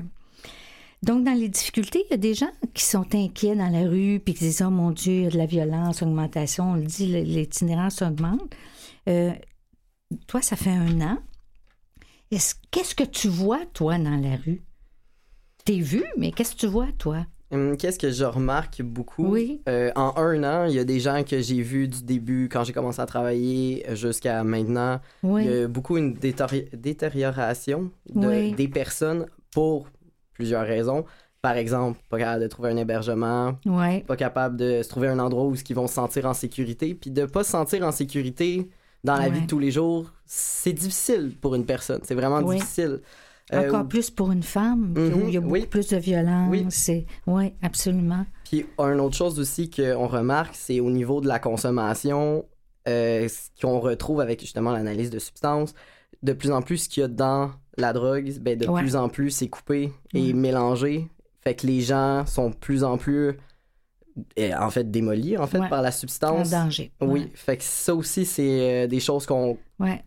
[1.04, 4.22] Donc, dans les difficultés, il y a des gens qui sont inquiets dans la rue,
[4.24, 6.72] puis qui disent Oh mon Dieu, il y a de la violence, augmentation.
[6.72, 8.54] On le dit, l'itinérance augmente.
[9.10, 9.32] Euh,
[10.28, 11.18] toi, ça fait un an.
[12.30, 14.62] qu'est-ce que tu vois, toi, dans la rue?
[15.66, 17.26] T'es vu, mais qu'est-ce que tu vois, toi?
[17.52, 19.26] Hum, qu'est-ce que je remarque beaucoup?
[19.26, 19.62] Oui.
[19.68, 22.64] Euh, en un an, il y a des gens que j'ai vus du début, quand
[22.64, 25.02] j'ai commencé à travailler, jusqu'à maintenant.
[25.24, 29.88] Il y a beaucoup une détérioration des personnes pour
[30.42, 31.06] plusieurs raisons.
[31.44, 33.56] Par exemple, pas capable de trouver un hébergement,
[34.08, 36.96] pas capable de se trouver un endroit où ils vont se sentir en sécurité.
[36.96, 38.70] Puis de pas se sentir en sécurité
[39.04, 42.02] dans la vie de tous les jours, c'est difficile pour une personne.
[42.04, 43.02] C'est vraiment difficile.
[43.52, 46.50] Encore plus pour une femme, où il y a beaucoup plus de violence.
[46.50, 48.26] Oui, ouais, absolument.
[48.46, 52.46] Puis, une autre chose aussi qu'on remarque, c'est au niveau de la consommation,
[52.86, 55.74] ce qu'on retrouve avec justement l'analyse de substances,
[56.22, 59.10] de plus en plus, ce qu'il y a dans la drogue, ben, de plus en
[59.10, 61.08] plus, c'est coupé et mélangé.
[61.42, 63.38] Fait que les gens sont de plus en plus
[64.58, 66.54] en fait démolis en fait par la substance.
[66.54, 66.92] Un danger.
[67.02, 69.58] Oui, fait que ça aussi c'est euh, des choses qu'on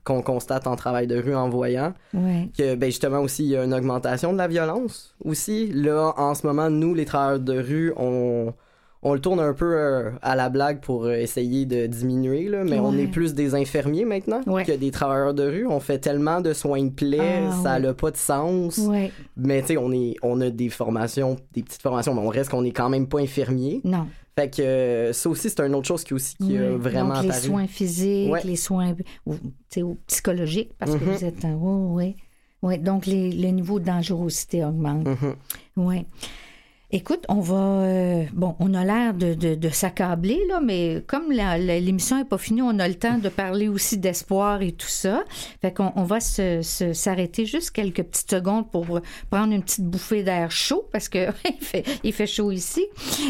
[0.04, 1.94] qu'on constate en travail de rue en voyant.
[2.12, 5.68] Que ben justement aussi il y a une augmentation de la violence aussi.
[5.72, 8.54] Là en ce moment nous les travailleurs de rue on
[9.04, 12.64] on le tourne un peu euh, à la blague pour euh, essayer de diminuer, là,
[12.64, 15.66] mais on est plus des infirmiers maintenant que des travailleurs de rue.
[15.66, 18.80] On fait tellement de soins de plaies, ah, ça n'a pas de sens.
[19.36, 22.50] Mais tu sais, on, est, on a des formations, des petites formations, mais on reste
[22.50, 23.82] qu'on n'est quand même pas infirmier.
[23.84, 24.06] Non.
[24.36, 27.24] Fait que euh, ça aussi, c'est une autre chose qui, aussi, qui a vraiment Donc,
[27.24, 29.36] les soins physiques, les soins ou,
[30.06, 31.16] psychologiques, parce que mm-hmm.
[31.18, 31.46] vous êtes...
[31.56, 32.16] oui,
[32.62, 32.78] oui.
[32.78, 35.04] Donc, les, le niveau de dangerosité augmente.
[35.06, 35.34] Mm-hmm.
[35.76, 36.06] Oui.
[36.90, 37.56] Écoute, on va.
[37.56, 42.78] Euh, bon, on a l'air de, s'accabler, là, mais comme l'émission n'est pas finie, on
[42.78, 45.24] a le temps de parler aussi d'espoir et tout ça.
[45.60, 50.50] Fait qu'on on va s'arrêter juste quelques petites secondes pour prendre une petite bouffée d'air
[50.50, 51.08] chaud parce
[51.60, 52.86] fait, il fait chaud ici.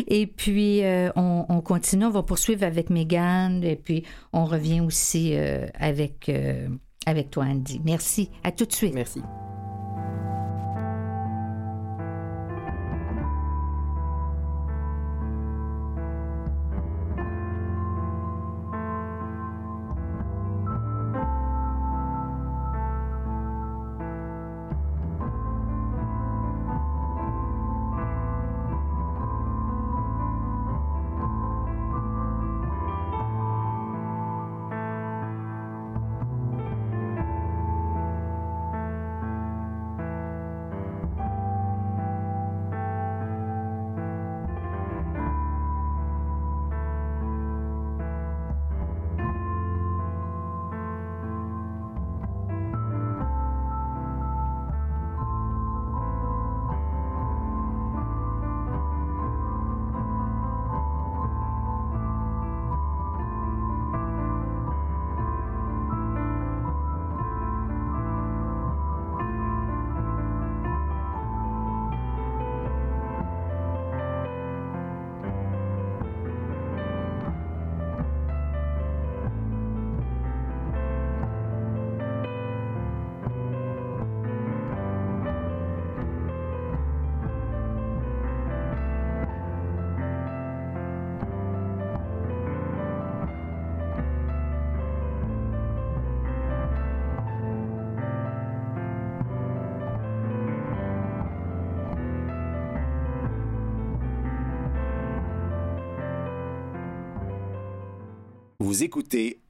[0.09, 5.33] Et puis, euh, on, continue, on va poursuivre avec Megan et puis on revient aussi
[5.35, 6.31] euh, avec,
[7.07, 7.81] avec toi, Andy.
[7.85, 8.31] Merci.
[8.43, 8.95] À tout de suite.
[8.95, 9.23] Merci.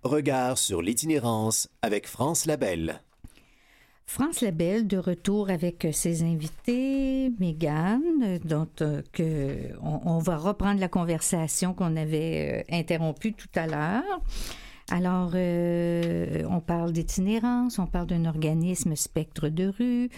[0.02, 3.00] Regard sur l'itinérance avec France Labelle.
[4.06, 9.02] France Labelle de retour avec ses invités, Mégane, dont euh,
[9.82, 14.20] on, va reprendre la conversation qu'on avait euh, interrompue tout à l'heure.
[14.90, 20.10] Alors, euh, on parle d'itinérance, on parle d'un organisme spectre de rue,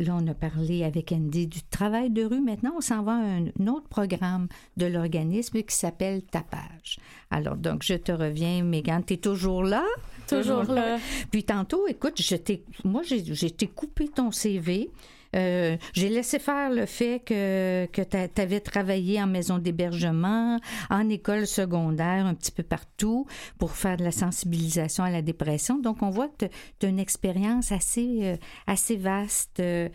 [0.00, 2.40] Là, on a parlé avec Andy du travail de rue.
[2.40, 6.98] Maintenant, on s'en va à un, autre programme de l'organisme qui s'appelle Tapage.
[7.30, 9.04] Alors, donc, je te reviens, Mégane.
[9.04, 9.84] Tu es toujours là?
[10.26, 10.96] Toujours, là.
[11.30, 12.36] Puis tantôt, écoute, je
[12.84, 14.88] moi, j'ai coupé ton CV.
[15.36, 21.08] Euh, j'ai laissé faire le fait que, que tu avais travaillé en maison d'hébergement, en
[21.08, 23.26] école secondaire, un petit peu partout
[23.58, 25.78] pour faire de la sensibilisation à la dépression.
[25.78, 26.46] Donc, on voit que
[26.78, 29.88] tu as une expérience assez, euh, assez vaste, euh,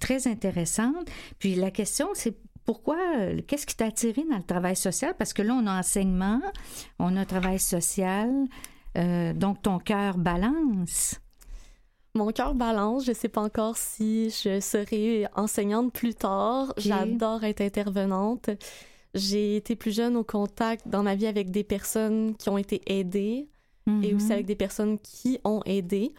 [0.00, 1.08] très intéressante.
[1.38, 2.98] Puis la question, c'est pourquoi,
[3.46, 5.14] qu'est-ce qui t'a attiré dans le travail social?
[5.18, 6.42] Parce que là, on a enseignement,
[6.98, 8.30] on a travail social,
[8.94, 11.18] donc ton cœur balance.
[12.18, 13.04] Mon cœur balance.
[13.04, 16.74] Je sais pas encore si je serai enseignante plus tard.
[16.76, 18.50] J'adore être intervenante.
[19.14, 22.82] J'ai été plus jeune au contact dans ma vie avec des personnes qui ont été
[22.86, 23.46] aidées
[24.02, 24.32] et aussi mhm.
[24.32, 26.12] avec des personnes qui ont aidé.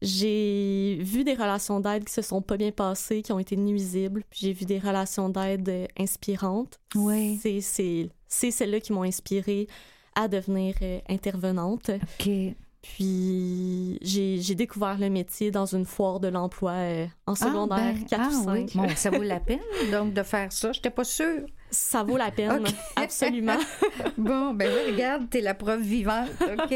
[0.00, 4.22] J'ai vu des relations d'aide qui se sont pas bien passées, qui ont été nuisibles.
[4.30, 6.78] J'ai vu des relations d'aide inspirantes.
[6.94, 7.40] Oui.
[7.42, 9.66] C'est celles-là qui m'ont inspirée
[10.14, 11.90] à devenir euh, intervenante.
[11.90, 12.54] OK.
[12.84, 18.20] Puis j'ai découvert le métier dans une foire de l'emploi euh, en ah, secondaire 4
[18.20, 18.46] ben, ou 5.
[18.46, 18.66] Ah, oui.
[18.74, 19.58] bon, ça vaut la peine
[19.90, 20.70] donc de faire ça.
[20.72, 21.46] J'étais pas sûre.
[21.70, 22.64] Ça vaut la peine,
[22.96, 23.56] absolument.
[24.18, 26.74] bon, ben oui, regarde, t'es la preuve vivante, OK?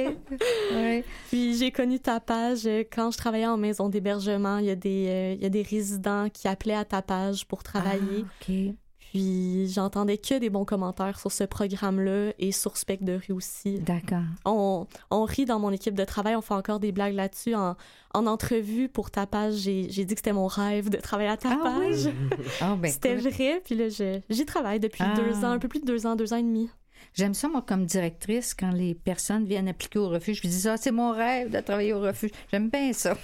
[0.73, 1.05] Ouais.
[1.29, 4.59] Puis j'ai connu Tapage euh, quand je travaillais en maison d'hébergement.
[4.59, 7.63] Il y, a des, euh, il y a des résidents qui appelaient à Tapage pour
[7.63, 8.25] travailler.
[8.25, 8.75] Ah, OK.
[9.11, 13.79] Puis j'entendais que des bons commentaires sur ce programme-là et sur Spec de rue aussi.
[13.79, 14.25] D'accord.
[14.45, 17.55] On, on, rit dans mon équipe de travail, on fait encore des blagues là-dessus.
[17.55, 17.75] En,
[18.13, 22.07] en, entrevue pour Tapage, j'ai dit que c'était mon rêve de travailler à Tapage.
[22.07, 22.45] Ah oui?
[22.61, 23.63] Ah, ben, c'était vrai.
[23.65, 25.15] Puis là, j'y travaille depuis ah.
[25.17, 26.69] deux ans, un peu plus de deux ans, deux ans et demi.
[27.15, 30.77] J'aime ça, moi, comme directrice, quand les personnes viennent appliquer au refuge, je dis, ça,
[30.77, 32.31] c'est mon rêve de travailler au refuge.
[32.51, 33.17] J'aime bien ça.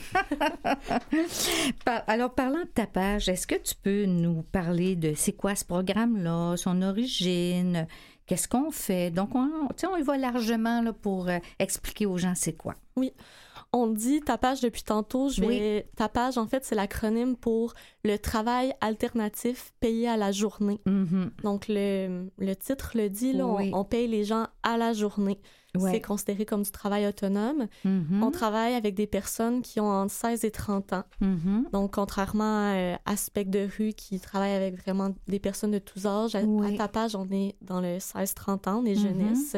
[2.07, 5.65] Alors, parlant de ta page, est-ce que tu peux nous parler de c'est quoi ce
[5.65, 7.87] programme-là, son origine,
[8.27, 9.11] qu'est-ce qu'on fait?
[9.11, 12.75] Donc, on, on y va largement là, pour euh, expliquer aux gens c'est quoi.
[12.97, 13.13] Oui
[13.75, 15.29] on dit tapage depuis tantôt.
[15.29, 15.89] Je vais...
[15.97, 20.81] Tapage, en fait, c'est l'acronyme pour le travail alternatif payé à la journée.
[20.87, 21.43] Mm-hmm.
[21.43, 25.41] Donc, le, le, titre le dit, là, on, paye les gens à la journée.
[25.77, 27.67] C'est considéré comme du travail autonome.
[27.85, 28.23] Mm-hmm.
[28.23, 31.03] On travaille avec des personnes qui ont entre 16 et 30 ans.
[31.21, 31.71] Mm-hmm.
[31.73, 36.07] Donc, contrairement à euh, Aspect de rue qui travaille avec vraiment des personnes de tous
[36.07, 36.43] âges, à,
[36.79, 39.57] Tapage, on est dans le 16-30 ans, on est jeunesse.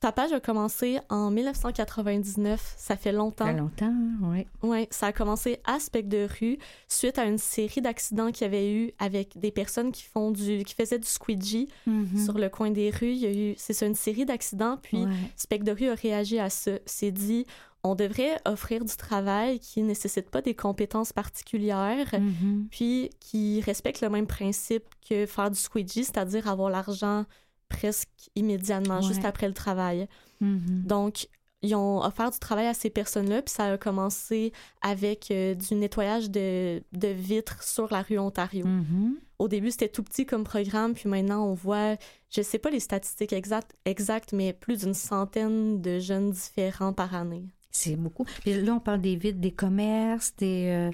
[0.00, 2.74] Ta page a commencé en 1999.
[2.78, 3.44] Ça fait longtemps.
[3.44, 4.46] Ça fait longtemps, oui.
[4.62, 6.58] Oui, ça a commencé à Spec de rue
[6.88, 10.64] suite à une série d'accidents qu'il y avait eu avec des personnes qui font du,
[10.64, 12.24] qui faisaient du squeegee mm-hmm.
[12.24, 13.12] sur le coin des rues.
[13.12, 14.78] Il y a eu, c'est ça, une série d'accidents.
[14.82, 15.04] Puis
[15.36, 16.72] Spec de rue a réagi à ça.
[16.86, 17.44] C'est dit,
[17.82, 22.68] on devrait offrir du travail qui ne nécessite pas des compétences particulières, mm-hmm.
[22.70, 27.26] puis qui respecte le même principe que faire du squeegee, c'est-à-dire avoir l'argent
[27.70, 30.06] presque immédiatement, juste après le travail.
[30.42, 30.84] Mm-hmm.
[30.84, 31.28] Donc,
[31.62, 34.52] ils ont offert du travail à ces personnes-là, puis ça a commencé
[34.82, 38.66] avec euh, du nettoyage de, de, vitres sur la rue Ontario.
[38.66, 39.12] Mm-hmm.
[39.38, 41.96] Au début, c'était tout petit comme programme, puis maintenant, on voit,
[42.30, 47.14] je sais pas les statistiques exactes, exactes mais plus d'une centaine de jeunes différents par
[47.14, 47.44] année.
[47.70, 48.24] C'est beaucoup.
[48.40, 50.66] Puis là, on parle des vitres des commerces, des...
[50.68, 50.90] Euh,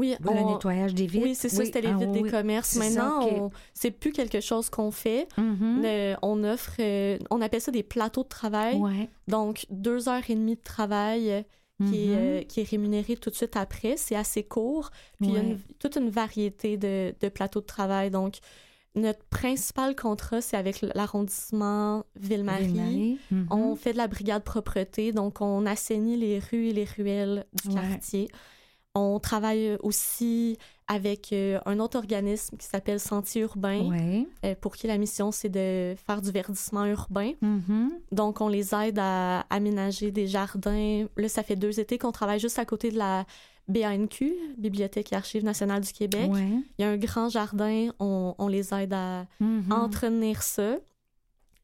[0.00, 1.26] oui, le nettoyage des vitres.
[1.26, 2.76] Oui, c'est ça, c'était les ah vitres des commerces.
[2.76, 5.28] Maintenant, c'est plus quelque chose qu'on fait.
[5.38, 6.16] Mm-hmm.
[6.22, 8.80] on offre, euh, on appelle ça des plateaux de travail.
[9.28, 11.44] Donc, deux heures et demie de travail
[11.78, 12.18] qui, est, mm-hmm.
[12.18, 13.96] euh, qui, est, rémunéré tout de suite après.
[13.96, 14.90] C'est assez court.
[15.20, 18.10] Puis, il y a toute une variété de, de, plateaux de travail.
[18.10, 18.38] Donc,
[18.94, 23.18] notre principal contrat, c'est avec l'arrondissement Ville-Marie.
[23.32, 23.46] Mm-hmm.
[23.50, 25.12] On fait de la brigade propreté.
[25.12, 28.28] Donc, on assainit les rues et les ruelles du quartier.
[29.00, 30.58] On travaille aussi
[30.90, 35.48] avec euh, un autre organisme qui s'appelle Sentier urbain, euh, pour qui la mission, c'est
[35.48, 37.32] de faire du verdissement urbain.
[37.42, 37.88] Mm-hmm.
[38.10, 41.06] Donc, on les aide à aménager des jardins.
[41.16, 43.24] Là, ça fait deux étés qu'on travaille juste à côté de la
[43.68, 46.28] BANQ, Bibliothèque et Archives nationales du Québec.
[46.34, 49.72] Il y a un grand jardin, on, les aide à mm-hmm.
[49.72, 50.76] entretenir ça.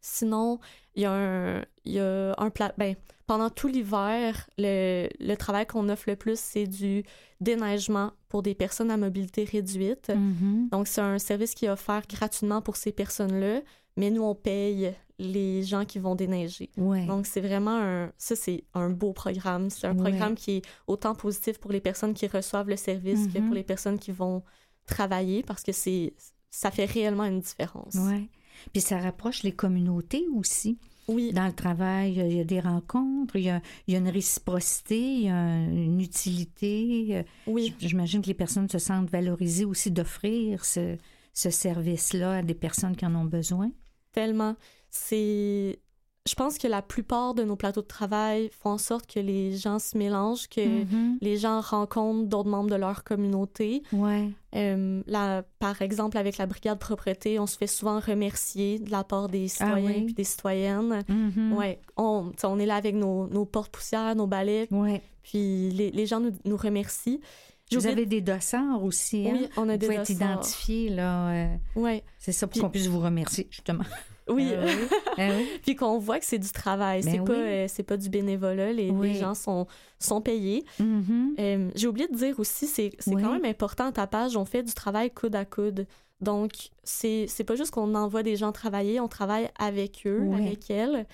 [0.07, 0.61] Sinon,
[0.95, 2.73] il y a un, il y a un plat.
[2.79, 2.95] Ben,
[3.27, 7.03] pendant tout l'hiver, le, le, travail qu'on offre le plus, c'est du
[7.40, 10.11] déneigement pour des personnes à mobilité réduite.
[10.11, 10.71] Mm-hmm.
[10.71, 13.62] Donc, c'est un service qui est offert gratuitement pour ces personnes-là,
[13.97, 16.71] mais nous, on paye les gens qui vont déneiger.
[16.77, 18.12] Donc, c'est vraiment un...
[18.16, 19.71] Ça, c'est un beau programme.
[19.71, 23.38] C'est un programme qui est autant positif pour les personnes qui reçoivent le service que
[23.38, 23.55] pour mm-hmm.
[23.55, 24.42] les personnes qui vont
[24.87, 26.14] travailler parce que c'est
[26.49, 27.97] ça fait réellement une différence.
[27.97, 28.31] Oui.
[28.73, 30.79] Puis ça rapproche les communautés aussi.
[31.09, 31.33] Oui.
[31.33, 35.29] Dans le travail, il y a des rencontres, il y a, une réciprocité, il y
[35.29, 37.25] a une utilité.
[37.47, 37.75] Oui.
[37.79, 40.97] J'imagine que les personnes se sentent valorisées aussi d'offrir ce,
[41.33, 43.71] ce service-là à des personnes qui en ont besoin.
[44.12, 44.57] Tellement.
[44.90, 45.79] C'est
[46.27, 49.57] je pense que la plupart de nos plateaux de travail font en sorte que les
[49.57, 51.19] gens se mélangent, que mm-hmm.
[51.21, 53.83] les gens rencontrent d'autres membres de leur communauté.
[53.93, 54.29] Ouais.
[54.55, 55.03] Euh,
[55.59, 59.47] par exemple, avec la brigade propreté, on se fait souvent remercier de la part des
[59.61, 61.05] ah citoyens et des citoyennes.
[61.09, 61.53] Mm-hmm.
[61.53, 61.81] Ouais.
[61.97, 64.67] On, on, est là avec nos, nos portes-poussières, nos balais.
[64.71, 65.03] Ouais.
[65.23, 67.21] Puis les, les gens nous, nous remercient.
[67.73, 69.39] Vous avez des dossards aussi, hein?
[69.41, 70.03] Oui, on a des dossards.
[70.03, 71.31] être identifié, là.
[71.31, 72.05] Euh, ouais.
[72.19, 73.85] C'est ça, pour qu'on puisse vous remercier, justement.
[74.29, 74.53] Oui.
[74.55, 74.67] Ah
[75.19, 75.31] ah
[75.62, 77.03] Puis qu'on voit que c'est du travail.
[77.03, 78.73] Ben c'est pas, euh, c'est pas du bénévolat.
[78.73, 79.67] Les, les, gens sont,
[79.99, 80.65] sont payés.
[80.81, 81.35] Mm-hmm.
[81.39, 84.73] Euh, j'ai oublié de dire aussi, c'est, quand même important ta page, on fait du
[84.73, 85.87] travail coude à coude.
[86.20, 90.70] Donc, c'est, c'est pas juste qu'on envoie des gens travailler, on travaille avec eux, avec
[90.70, 91.07] elles.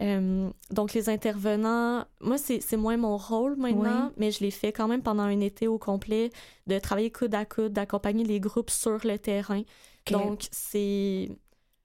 [0.00, 4.72] Euh, donc, les intervenants, moi, c'est, c'est moins mon rôle maintenant, mais je l'ai fait
[4.72, 6.30] quand même pendant un été au complet,
[6.66, 9.62] de travailler coude à coude, d'accompagner les groupes sur le terrain.
[10.10, 11.28] Donc, c'est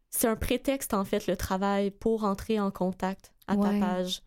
[0.10, 4.22] c'est un prétexte, en fait, le travail pour entrer en contact à ta page.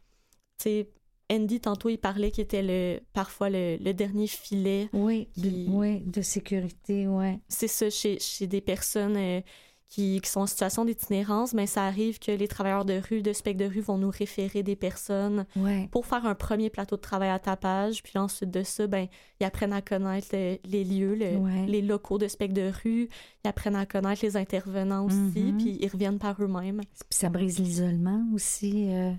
[0.59, 0.91] Tu sais,
[1.31, 4.89] Andy, tantôt, il parlait qu'il était le, parfois le, dernier filet.
[4.93, 7.41] Oui, de, oui, de sécurité, ouais.
[7.49, 9.41] C'est ça, chez, chez des personnes euh,
[9.89, 13.33] qui, sont en situation d'itinérance, mais ben, ça arrive que les travailleurs de rue, de
[13.33, 15.47] spec de rue vont nous référer des personnes
[15.91, 18.03] pour faire un premier plateau de travail à tapage.
[18.03, 19.07] Puis ensuite de ça, ben,
[19.41, 23.09] ils apprennent à connaître les lieux, les locaux de spec de rue.
[23.45, 25.57] Ils apprennent à connaître les intervenants aussi, mm-hmm.
[25.57, 26.81] puis ils reviennent par eux-mêmes.
[26.81, 28.93] Puis ça brise l'isolement aussi.
[28.93, 29.13] Euh,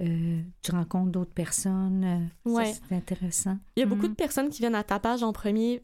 [0.00, 2.30] euh, tu rencontres d'autres personnes.
[2.46, 3.58] Euh, c'est intéressant.
[3.76, 4.10] Il y a beaucoup mm-hmm.
[4.10, 5.82] de personnes qui viennent à tapage en premier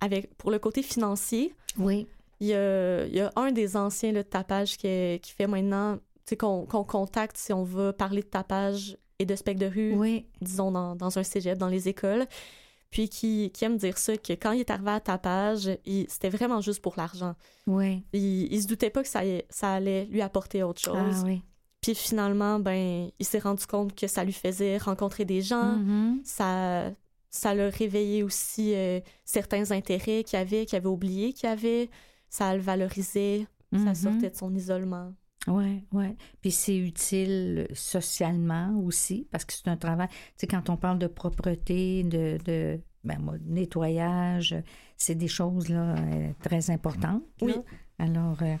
[0.00, 1.52] avec, pour le côté financier.
[1.76, 2.06] Oui.
[2.42, 5.98] Il y a, un des anciens de tapage qui, qui fait maintenant
[6.36, 10.96] qu'on contacte si on veut parler de tapage et de spec de rue, disons dans,
[10.96, 12.26] dans, un cégep, dans les écoles,
[12.90, 15.70] puis qui, qui, aime dire ça, que quand il est arrivé à tapage,
[16.08, 17.36] c'était vraiment juste pour l'argent.
[17.68, 18.02] Oui.
[18.12, 21.22] Il, il se doutait pas que ça, ça allait lui apporter autre ah chose.
[21.24, 21.42] oui.
[21.80, 26.20] Puis finalement, ben, il s'est rendu compte que ça lui faisait rencontrer des gens, mm-hmm.
[26.24, 26.90] ça,
[27.30, 31.88] ça l'a réveillé aussi euh, certains intérêts qu'il avait, qu'il avait oublié qu'il avait
[32.32, 33.94] ça le valorisait, ça mm-hmm.
[33.94, 35.12] sortait de son isolement.
[35.48, 36.16] Oui, oui.
[36.40, 40.08] Puis c'est utile socialement aussi, parce que c'est un travail.
[40.08, 44.56] Tu sais, quand on parle de propreté, de, de ben, nettoyage,
[44.96, 47.22] c'est des choses là, euh, très importantes.
[47.42, 47.52] Oui.
[47.98, 48.56] Alors, euh,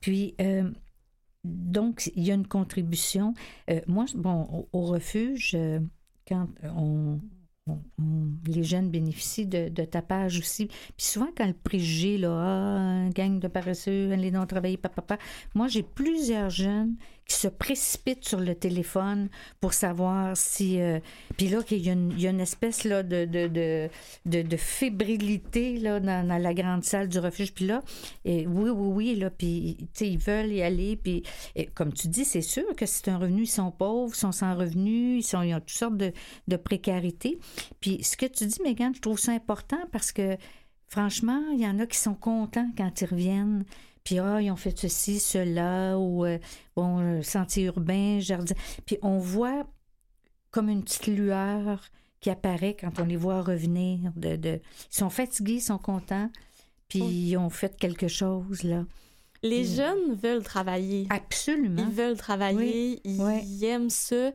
[0.00, 0.70] puis, euh,
[1.44, 3.34] donc, il y a une contribution.
[3.86, 5.58] moi, bon, au refuge,
[6.26, 7.20] quand on,
[8.46, 10.66] les jeunes bénéficient de, tapage aussi.
[10.66, 15.18] Puis souvent, quand le préjugé, là, ah, gang de paresseux, allez donc travailler, papa,
[15.54, 16.96] moi, j'ai plusieurs jeunes
[17.32, 19.28] se précipitent sur le téléphone
[19.60, 20.80] pour savoir si.
[20.80, 21.00] Euh,
[21.36, 24.56] puis là, il y, a une, y, a une espèce là, de, de, de, de,
[24.56, 27.52] fébrilité là, dans, la grande salle du refuge.
[27.54, 27.82] Puis là,
[28.24, 30.96] et oui, oui, oui, là, puis ils veulent y aller.
[30.96, 31.22] Puis
[31.74, 34.54] comme tu dis, c'est sûr que c'est un revenu, ils sont pauvres, ils sont sans
[34.54, 36.12] revenu, ils, sont, ils ont toutes sortes de,
[36.48, 37.38] de précarité.
[37.80, 40.36] Puis ce que tu dis, Megan, je trouve ça important parce que
[40.88, 43.64] franchement, il y en a qui sont contents quand ils reviennent.
[44.04, 46.38] Puis, ah, ils ont fait ceci, cela, ou, euh,
[46.76, 48.54] bon, euh, sentier urbain, jardin.
[48.84, 49.66] Puis, on voit
[50.50, 51.82] comme une petite lueur
[52.20, 54.12] qui apparaît quand on les voit revenir.
[54.16, 54.60] De, de...
[54.92, 56.30] Ils sont fatigués, ils sont contents,
[56.88, 58.84] puis ils ont fait quelque chose, là.
[59.44, 61.08] Les jeunes veulent travailler.
[61.10, 61.82] Absolument.
[61.82, 64.30] Ils veulent travailler, ils aiment ça.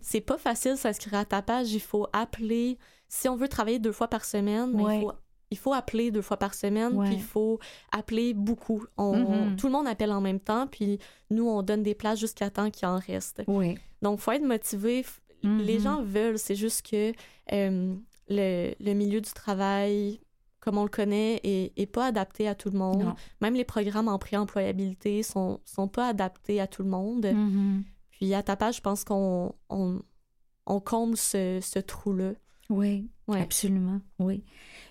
[0.00, 2.78] C'est pas facile s'inscrire à ta page, il faut appeler.
[3.08, 5.12] Si on veut travailler deux fois par semaine, mais il faut
[5.52, 7.60] il faut appeler deux fois par semaine, puis il faut
[7.92, 8.84] appeler beaucoup.
[8.96, 9.56] Mm-hmm.
[9.56, 10.98] Tout le monde appelle en même temps, puis
[11.30, 13.42] nous, on donne des places jusqu'à temps qu'il en reste.
[13.46, 13.76] Oui.
[14.00, 15.04] Donc, il faut être motivé.
[15.42, 15.82] Les mm-hmm.
[15.82, 17.12] gens veulent, c'est juste que
[17.52, 17.94] euh,
[18.30, 20.20] le, milieu du travail,
[20.60, 23.12] comme on le connaît, est, pas adapté à tout le monde.
[23.42, 27.26] Même les programmes en pré-employabilité sont, sont pas adaptés à tout le monde.
[27.26, 27.82] Mm-hmm.
[28.12, 32.32] Puis à ta page, je pense qu'on on, comble ce, trou-là.
[32.70, 34.44] Oui, absolument, oui.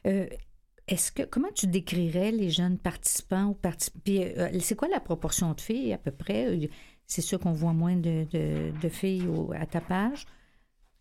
[0.06, 0.28] Euh,
[0.92, 5.54] est-ce que comment tu décrirais les jeunes participants ou participants euh, C'est quoi la proportion
[5.54, 6.70] de filles à peu près?
[7.08, 8.28] C'est sûr qu'on voit moins de,
[8.90, 9.28] filles
[9.58, 10.26] à tapage.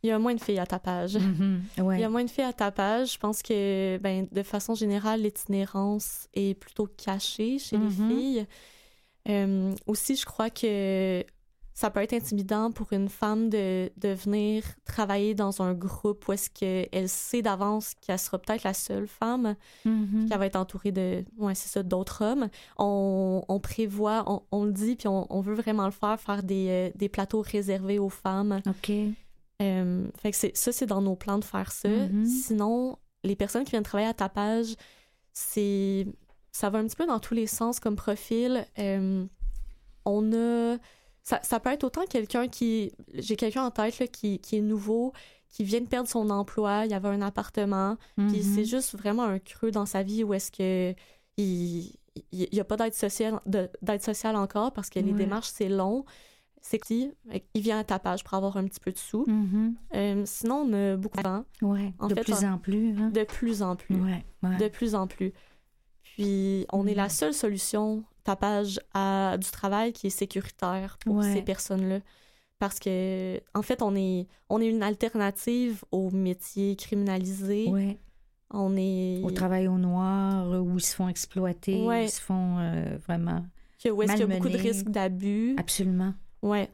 [0.03, 1.16] Il y a moins de filles à tapage.
[1.16, 1.61] Mm-hmm.
[1.95, 3.14] Il y a moins de filles à tapage.
[3.14, 8.09] Je pense que, ben, de façon générale, l'itinérance est plutôt cachée chez les mm-hmm.
[8.09, 8.47] filles.
[9.28, 11.24] Euh, aussi, je crois que
[11.81, 16.35] ça peut être intimidant pour une femme de, de venir travailler dans un groupe où
[16.35, 19.57] est-ce qu'elle sait d'avance qu'elle sera peut-être la seule femme,
[19.87, 20.28] mm-hmm.
[20.28, 22.51] qu'elle va être entourée de, ouais, c'est ça, d'autres hommes.
[22.76, 26.43] On, on prévoit, on, on, le dit, puis on, on, veut vraiment le faire, faire
[26.43, 28.61] des, euh, des plateaux réservés aux femmes.
[28.66, 28.93] OK.
[29.62, 31.89] Euh, fait que c'est, ça, c'est dans nos plans de faire ça.
[31.89, 32.26] Mm-hmm.
[32.26, 34.76] Sinon, les personnes qui viennent travailler à tapage,
[35.33, 36.07] c'est...
[36.53, 38.66] Ça va un petit peu dans tous les sens comme profil.
[38.78, 39.24] Euh,
[40.05, 40.76] on a
[41.23, 42.93] ça, peut être autant quelqu'un qui.
[43.14, 45.12] J'ai quelqu'un en tête là, qui, qui, est nouveau,
[45.49, 48.55] qui vient de perdre son emploi, il y avait un appartement, puis mm-hmm.
[48.55, 50.95] c'est juste vraiment un creux dans sa vie où est-ce que
[52.33, 56.05] il n'y a pas d'aide sociale, d'aide sociale encore parce que les démarches, c'est long.
[56.62, 57.11] C'est qui
[57.55, 59.25] il vient à tapage pour avoir un petit peu de sous.
[59.25, 59.75] Mm-hmm.
[59.95, 62.95] Euh, sinon, on a beaucoup de Ouais, de plus en plus.
[62.99, 63.11] Hein?
[63.11, 63.97] De plus en plus.
[64.43, 65.33] De plus en plus.
[66.03, 67.11] Puis, on est la mm.
[67.11, 72.01] seule solution tapage à du travail qui est sécuritaire pour ces personnes-là.
[72.59, 77.68] Parce que, en fait, on est, on est une alternative aux métiers criminalisés.
[77.68, 77.99] Ouais.
[78.51, 79.23] On est...
[79.25, 83.47] Au travail au noir, où ils se font exploiter, où ils se font euh, vraiment.
[83.87, 85.55] Où est-ce qu'il y a beaucoup de risques d'abus.
[85.57, 86.12] Absolument.
[86.43, 86.68] Ouais.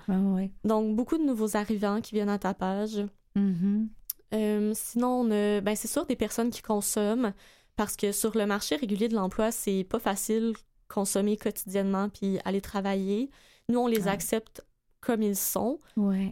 [0.65, 3.07] Donc, beaucoup de nouveaux arrivants qui viennent à tapage.
[3.37, 3.87] Mm-hmm.
[4.35, 7.33] Euh, sinon, on ben, c'est sûr des personnes qui consomment
[7.77, 10.55] parce que sur le marché régulier de l'emploi, c'est pas facile
[10.89, 13.31] consommer quotidiennement puis aller travailler.
[13.69, 14.65] Nous, on les accepte
[15.01, 15.79] comme ils sont.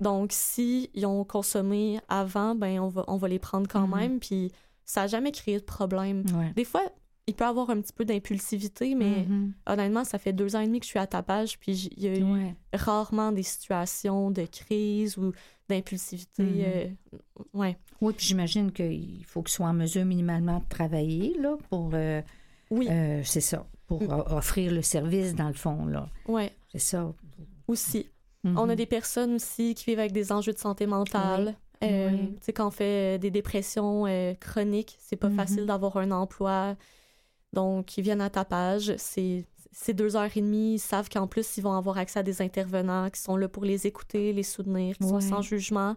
[0.00, 3.96] Donc, si ils ont consommé avant, ben on va, on va les prendre quand mhm.
[3.96, 4.20] même.
[4.20, 4.52] Puis
[4.84, 6.24] ça n'a jamais créé de problème.
[6.56, 6.82] Des fois,
[7.26, 9.52] il peut avoir un petit peu d'impulsivité, mais mm-hmm.
[9.66, 12.08] honnêtement, ça fait deux ans et demi que je suis à tapage, puis il y
[12.08, 15.32] a eu rarement des situations de crise ou
[15.68, 16.42] d'impulsivité.
[16.42, 16.64] Mm-hmm.
[17.14, 17.18] Euh,
[17.54, 17.78] ouais.
[18.00, 21.90] Oui, puis j'imagine qu'il faut qu'il soit en mesure minimalement de travailler, là, pour...
[21.94, 22.20] Euh,
[22.70, 22.88] oui.
[22.90, 24.24] Euh, c'est ça, pour mm.
[24.28, 26.08] offrir le service, dans le fond, là.
[26.26, 26.50] Oui.
[26.72, 27.12] C'est ça.
[27.68, 28.10] Aussi.
[28.44, 28.58] Mm-hmm.
[28.58, 31.56] On a des personnes aussi qui vivent avec des enjeux de santé mentale.
[31.80, 31.88] Tu
[32.40, 34.04] sais, quand on fait des dépressions
[34.40, 36.76] chroniques, c'est pas facile d'avoir un emploi.
[37.52, 38.94] Donc, ils viennent à tapage.
[38.96, 42.22] C'est ces deux heures et demie, ils savent qu'en plus, ils vont avoir accès à
[42.22, 45.96] des intervenants qui sont là pour les écouter, les soutenir, qui sont sans jugement,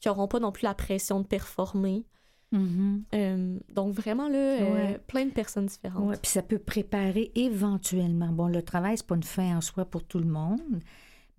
[0.00, 2.04] qui n'auront pas non plus la pression de performer.
[2.52, 3.02] Mm-hmm.
[3.14, 6.04] Euh, donc, vraiment, là, euh, plein de personnes différentes.
[6.04, 8.28] Oui, puis ça peut préparer éventuellement.
[8.28, 10.80] Bon, le travail, c'est pas une fin en soi pour tout le monde,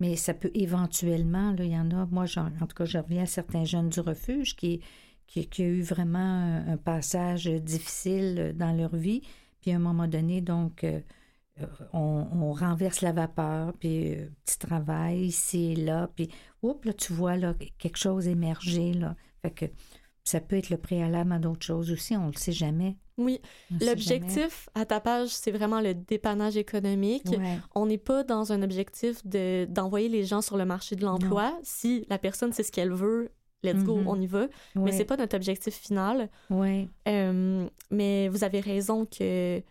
[0.00, 3.22] mais ça peut éventuellement, là, il y en a, moi, en tout cas, je reviens
[3.22, 4.80] à certains jeunes du refuge qui,
[5.26, 9.22] qui, qui ont eu vraiment un passage difficile dans leur vie
[9.64, 11.00] puis à un moment donné, donc, euh,
[11.94, 16.28] on, renverse la vapeur, puis euh, petit travail ici et là, puis
[16.60, 18.92] oups, là, tu vois là, quelque chose émerger.
[18.92, 19.16] Là.
[19.40, 19.64] Fait que
[20.24, 22.96] ça peut être le préalable à d'autres choses aussi, on ne le sait jamais.
[23.16, 23.40] Oui,
[23.80, 27.28] l'objectif à tapage, c'est vraiment le dépannage économique.
[27.74, 31.56] On n'est pas dans un objectif de, d'envoyer les gens sur le marché de l'emploi.
[31.62, 33.30] Si la personne sait ce qu'elle veut,
[33.62, 34.08] let's go, mm-hmm.
[34.08, 34.48] on y va.
[34.74, 36.28] Mais c'est pas notre objectif final.
[36.50, 36.88] Ouais.
[37.06, 39.62] Euh, mais vous avez raison que,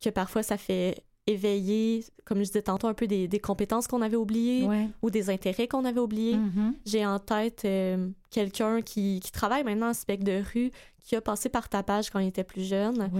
[0.00, 4.02] que parfois ça fait éveiller, comme je disais tantôt, un peu des, des compétences qu'on
[4.02, 4.68] avait oubliées
[5.02, 6.36] ou des intérêts qu'on avait oubliés.
[6.36, 6.72] Mm-hmm.
[6.84, 10.70] J'ai en tête euh, quelqu'un qui, qui, travaille maintenant en spec de rue,
[11.04, 13.10] qui a passé par tapage quand il était plus jeune.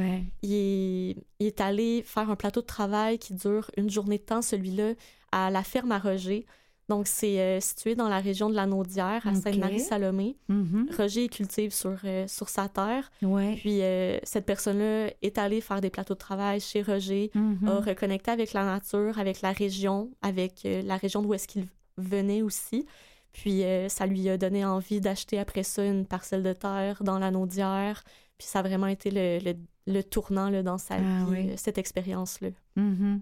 [0.42, 4.24] Il, est, il, est, allé faire un plateau de travail qui dure une journée de
[4.24, 4.92] temps, celui-là,
[5.30, 6.46] à la ferme à Roger.
[6.88, 10.36] Donc, c'est euh, situé dans la région de la Naudière, à Sainte-Marie-Salomé.
[10.50, 10.96] Mm-hmm.
[10.96, 13.10] Roger cultive sur, euh, sur sa terre.
[13.20, 17.68] Puis, euh, cette personne-là est allée faire des plateaux de travail chez Roger, mm-hmm.
[17.68, 21.66] a reconnecté avec la nature, avec la région, avec la région d'où est-ce qu'il
[21.98, 22.86] venait aussi.
[23.32, 27.30] Puis, ça lui a donné envie d'acheter après ça une parcelle de terre dans la
[27.30, 28.02] Naudière.
[28.36, 29.54] Puis, ça a vraiment été le,
[29.86, 32.48] le, tournant là, dans sa ah vie, cette expérience-là.
[32.76, 33.20] Mm-hmm.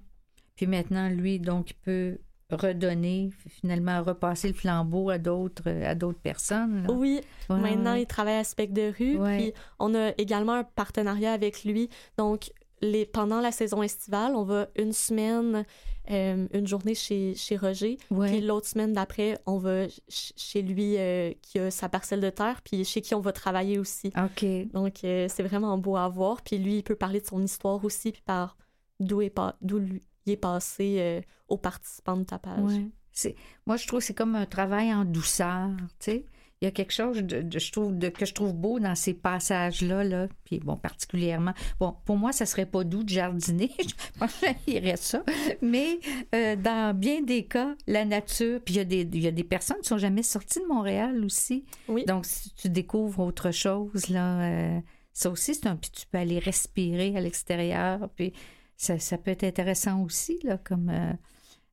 [0.56, 2.18] Puis maintenant, lui, donc, il peut
[2.50, 6.86] redonner, finalement repasser le flambeau à d'autres à d'autres personnes.
[6.88, 9.18] Oui, maintenant il travaille à Spec de rue.
[9.38, 11.88] Puis on a également un partenariat avec lui.
[12.16, 12.50] Donc
[12.82, 15.64] les, pendant la saison estivale, on va une semaine,
[16.10, 17.98] euh, une journée chez, chez Roger.
[18.08, 22.62] Puis l'autre semaine d'après, on va chez lui euh, qui a sa parcelle de terre,
[22.62, 24.12] puis chez qui on va travailler aussi.
[24.16, 24.44] OK.
[24.72, 26.42] Donc euh, c'est vraiment beau à voir.
[26.42, 28.56] Puis lui, il peut parler de son histoire aussi, puis par
[28.98, 32.80] d'où est pas d'où lui est passé euh, aux participants de tapage.
[33.12, 33.34] C'est,
[33.66, 36.24] moi, je trouve que c'est comme un travail en douceur, tu sais.
[36.62, 39.14] Il y a quelque chose de, je trouve, de, que je trouve beau dans ces
[39.14, 40.28] passages-là, là.
[40.44, 41.54] Puis, bon, particulièrement.
[41.78, 43.70] Bon, pour moi, ça serait pas doux de jardiner.
[43.78, 45.24] je pense que ça.
[45.62, 46.00] Mais
[46.34, 48.60] euh, dans bien des cas, la nature.
[48.62, 50.66] Puis, il y, a des, il y a des personnes qui sont jamais sorties de
[50.66, 51.64] Montréal aussi.
[51.88, 52.04] Oui.
[52.04, 54.80] Donc, si tu découvres autre chose, là, euh,
[55.14, 55.76] ça aussi, c'est un.
[55.76, 58.10] Puis, tu peux aller respirer à l'extérieur.
[58.16, 58.34] Puis,
[58.80, 61.12] ça, peut être intéressant aussi, là, comme euh,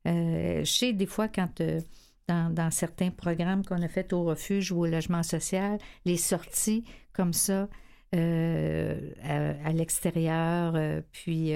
[0.07, 1.79] euh, je sais des fois quand euh,
[2.27, 6.83] dans, certains programmes qu'on a fait au refuge ou au logement social, les sorties
[7.13, 7.69] comme ça
[8.13, 11.53] à, l'extérieur, puis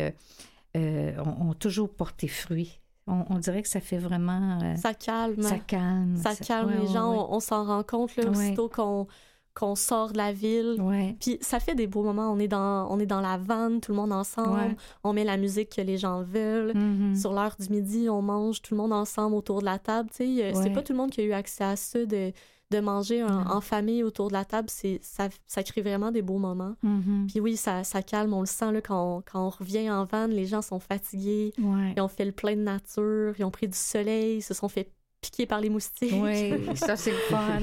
[0.76, 2.80] ont, toujours porté fruit.
[3.08, 4.76] On, dirait que ça fait vraiment...
[4.78, 5.42] ça calme.
[5.42, 6.16] Ça calme.
[6.16, 7.28] Ça, calme les gens.
[7.30, 9.08] On, s'en rend compte là, aussitôt qu'on
[9.54, 10.82] qu'on sort de la ville.
[11.20, 12.32] Puis ça fait des beaux moments.
[12.32, 14.76] On est dans, on est dans la vanne, tout le monde ensemble.
[15.04, 16.72] On met la musique que les gens veulent.
[16.72, 17.20] Mm-hmm.
[17.20, 20.10] Sur l'heure du midi, on mange tout le monde ensemble autour de la table.
[20.14, 22.32] C'est pas tout le monde qui a eu accès à ça, de,
[22.72, 24.70] de manger en famille autour de la table.
[24.70, 26.76] Ça, ça crée vraiment des beaux moments.
[26.84, 27.28] Mm-hmm.
[27.28, 28.34] Puis oui, ça, ça calme.
[28.34, 31.54] On le sent là, quand, on, quand on revient en vanne, les gens sont fatigués.
[31.58, 33.34] Ils ont fait le plein de nature.
[33.38, 34.90] Ils ont pris du soleil, se sont fait
[35.22, 36.14] piqué par les moustiques.
[36.16, 37.60] Oui, ça c'est le fun.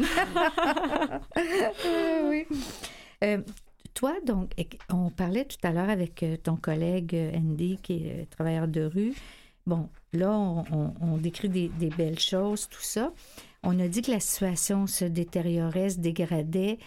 [2.31, 2.47] oui.
[3.25, 3.43] Euh,
[3.95, 4.53] toi, donc,
[4.93, 8.83] on parlait tout à l'heure avec euh, ton collègue euh, Andy, qui est travailleur de
[8.83, 9.15] rue.
[9.67, 13.13] Bon, là, on, décrit des, belles choses, tout ça.
[13.63, 16.79] On a dit que la situation se détériorait, se dégradait.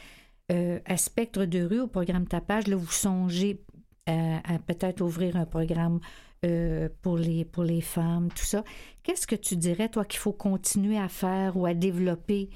[0.49, 3.61] à Spectre de rue, au programme Tapage, là, vous songez
[4.07, 5.99] à peut-être ouvrir un programme
[6.44, 8.64] euh, pour, les, pour les femmes, tout ça.
[9.04, 12.50] Qu'est-ce que tu dirais, toi, qu'il faut continuer à faire ou à développer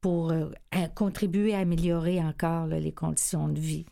[0.00, 0.50] pour euh,
[0.94, 3.86] contribuer à améliorer encore les conditions de vie?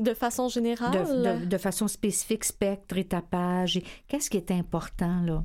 [0.00, 1.46] De façon générale?
[1.48, 3.80] De, façon spécifique, spectre, étapage.
[4.08, 5.44] Qu'est-ce qui est important, là?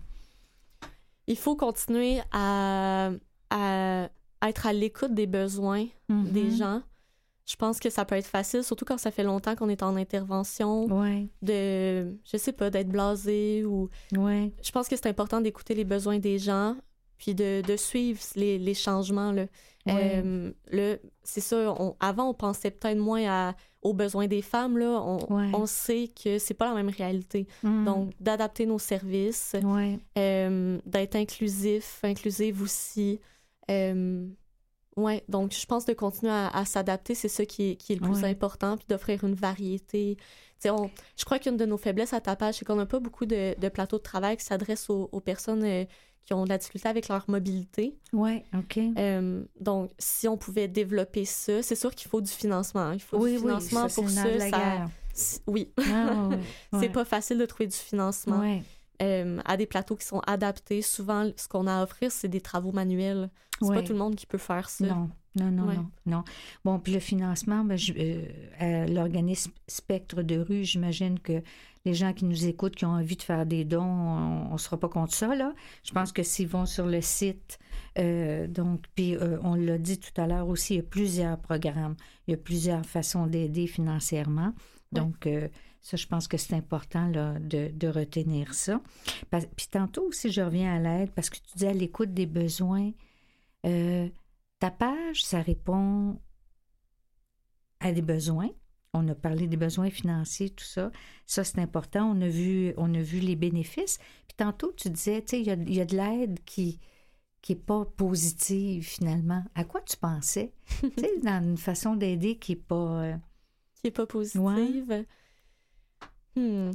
[1.27, 3.11] Il faut continuer à,
[3.51, 4.09] à,
[4.41, 6.31] être à l'écoute des besoins mm-hmm.
[6.31, 6.81] des gens.
[7.49, 9.95] Je pense que ça peut être facile, surtout quand ça fait longtemps qu'on est en
[9.95, 10.87] intervention,
[11.41, 13.89] de, je sais pas, d'être blasé ou...
[14.15, 14.51] Ouais.
[14.61, 16.75] Je pense que c'est important d'écouter les besoins des gens,
[17.17, 19.31] puis de, de suivre les, les changements.
[19.31, 19.47] Là.
[19.87, 24.77] Euh, le, c'est ça, avant, on pensait peut-être moins à, aux besoins des femmes.
[24.77, 25.01] Là.
[25.03, 25.17] On,
[25.53, 27.47] on sait que c'est pas la même réalité.
[27.63, 27.85] Mm.
[27.85, 29.55] Donc, d'adapter nos services,
[30.17, 33.19] euh, d'être inclusif, inclusive aussi.
[33.71, 34.27] Euh,
[34.99, 38.01] oui, donc je pense de continuer à, s'adapter, c'est ça qui est, qui est le
[38.01, 40.17] plus important, puis d'offrir une variété.
[40.65, 43.57] On, je crois qu'une de nos faiblesses à Tapage, c'est qu'on n'a pas beaucoup de,
[43.57, 45.85] de, plateaux de travail qui s'adressent aux, personnes euh,
[46.25, 47.97] qui ont de la difficulté avec leur mobilité.
[48.11, 48.77] Oui, OK.
[48.97, 52.91] Euh, donc, si on pouvait développer ça, c'est sûr qu'il faut du financement.
[52.91, 54.39] Il faut du financement pour ça.
[54.49, 54.85] ça
[55.47, 55.71] oui.
[55.77, 56.29] Ah,
[56.79, 58.61] c'est pas facile de trouver du financement.
[59.01, 60.81] Euh, à des plateaux qui sont adaptés.
[60.81, 63.29] Souvent, ce qu'on a à offrir, c'est des travaux manuels.
[63.61, 64.85] C'est pas tout le monde qui peut faire ça.
[64.85, 66.23] Non, non, non, non, non.
[66.65, 71.41] Bon, puis le financement, ben, euh, l'organisme Spectre de rue, j'imagine que
[71.85, 74.77] les gens qui nous écoutent, qui ont envie de faire des dons, on ne sera
[74.77, 75.53] pas contre ça, là.
[75.83, 77.57] Je pense que s'ils vont sur le site,
[77.97, 81.95] euh, donc, puis on l'a dit tout à l'heure aussi, il y a plusieurs programmes,
[82.27, 84.53] il y a plusieurs façons d'aider financièrement.
[84.91, 85.27] Donc,
[85.81, 88.81] ça, je pense que c'est important là, de, de, retenir ça.
[89.31, 92.91] Puis tantôt aussi, je reviens à l'aide parce que tu dis à l'écoute des besoins.
[93.65, 94.09] Euh,
[94.59, 96.19] ta page, ça répond
[97.79, 98.49] à des besoins.
[98.93, 100.91] On a parlé des besoins financiers, tout ça.
[101.25, 102.11] Ça, c'est important.
[102.11, 103.99] On a vu, on a vu les bénéfices.
[104.27, 106.79] Puis tantôt, tu disais, tu sais, il y a, y a, de l'aide qui
[107.41, 109.43] qui n'est pas positive finalement.
[109.55, 110.53] À quoi tu pensais?
[110.81, 113.03] tu sais, dans une façon d'aider qui n'est pas...
[113.03, 113.17] Euh,
[113.75, 115.05] qui n'est pas positive.
[116.35, 116.71] Hmm.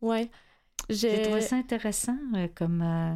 [0.00, 0.30] Ouais.
[0.88, 2.82] J'ai trouvé ça intéressant euh, comme.
[2.82, 3.14] Euh,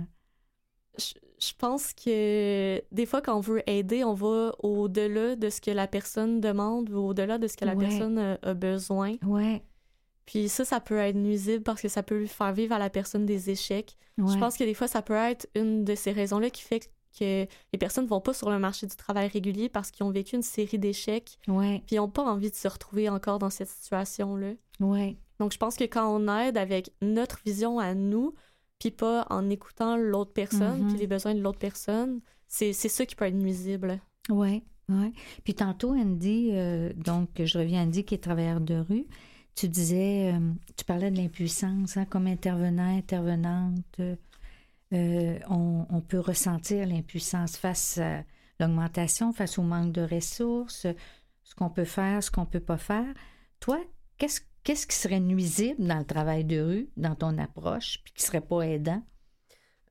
[0.99, 5.71] je, pense que des fois, quand on veut aider, on va au-delà de ce que
[5.71, 9.17] la personne demande ou au-delà de ce que la personne euh, a, besoin.
[9.25, 9.63] Ouais.
[10.25, 12.91] Puis ça, ça peut être nuisible parce que ça peut lui faire vivre à la
[12.91, 13.97] personne des échecs.
[14.19, 17.47] Je pense que des fois, ça peut être une de ces raisons-là qui fait que
[17.73, 20.37] les personnes ne vont pas sur le marché du travail régulier parce qu'ils ont vécu
[20.37, 21.39] une série d'échecs.
[21.49, 21.83] Ouais.
[21.87, 24.53] Puis ils n'ont pas envie de se retrouver encore dans cette situation-là.
[24.81, 25.17] Ouais.
[25.39, 28.35] Donc, je pense que quand on aide avec notre vision à nous,
[28.79, 31.01] puis pas en écoutant l'autre personne, puis mhm.
[31.01, 34.01] les besoins de l'autre personne, c'est ça qui peut être nuisible.
[34.29, 35.13] Oui, oui.
[35.45, 39.07] Puis tantôt, Andy, euh, donc je reviens à Andy qui est travailleur de rue,
[39.55, 44.01] tu disais, euh, tu parlais de l'impuissance, hein, comme intervenant, intervenante,
[44.93, 48.23] euh, on, on, peut ressentir l'impuissance face à
[48.61, 50.87] l'augmentation, face au manque de ressources,
[51.43, 53.13] ce qu'on peut faire, ce qu'on peut pas faire.
[53.59, 53.81] Toi,
[54.19, 58.25] qu'est-ce qu'est-ce qui serait nuisible dans le travail de rue, dans ton approche, puis qui
[58.25, 59.01] serait pas aidant?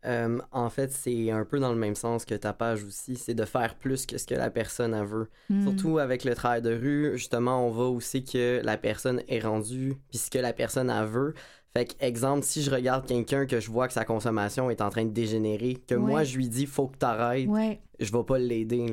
[0.05, 3.34] Euh, en fait, c'est un peu dans le même sens que ta page aussi, c'est
[3.34, 5.30] de faire plus que ce que la personne a veut.
[5.49, 5.63] Hmm.
[5.63, 9.95] Surtout avec le travail de rue, justement, on voit aussi que la personne est rendue,
[10.09, 11.34] puis ce que la personne a veut.
[11.71, 14.89] Fait que, exemple, si je regarde quelqu'un que je vois que sa consommation est en
[14.89, 17.82] train de dégénérer, que moi je lui dis faut que t'arrêtes, ouais.
[17.99, 18.88] je vais pas l'aider.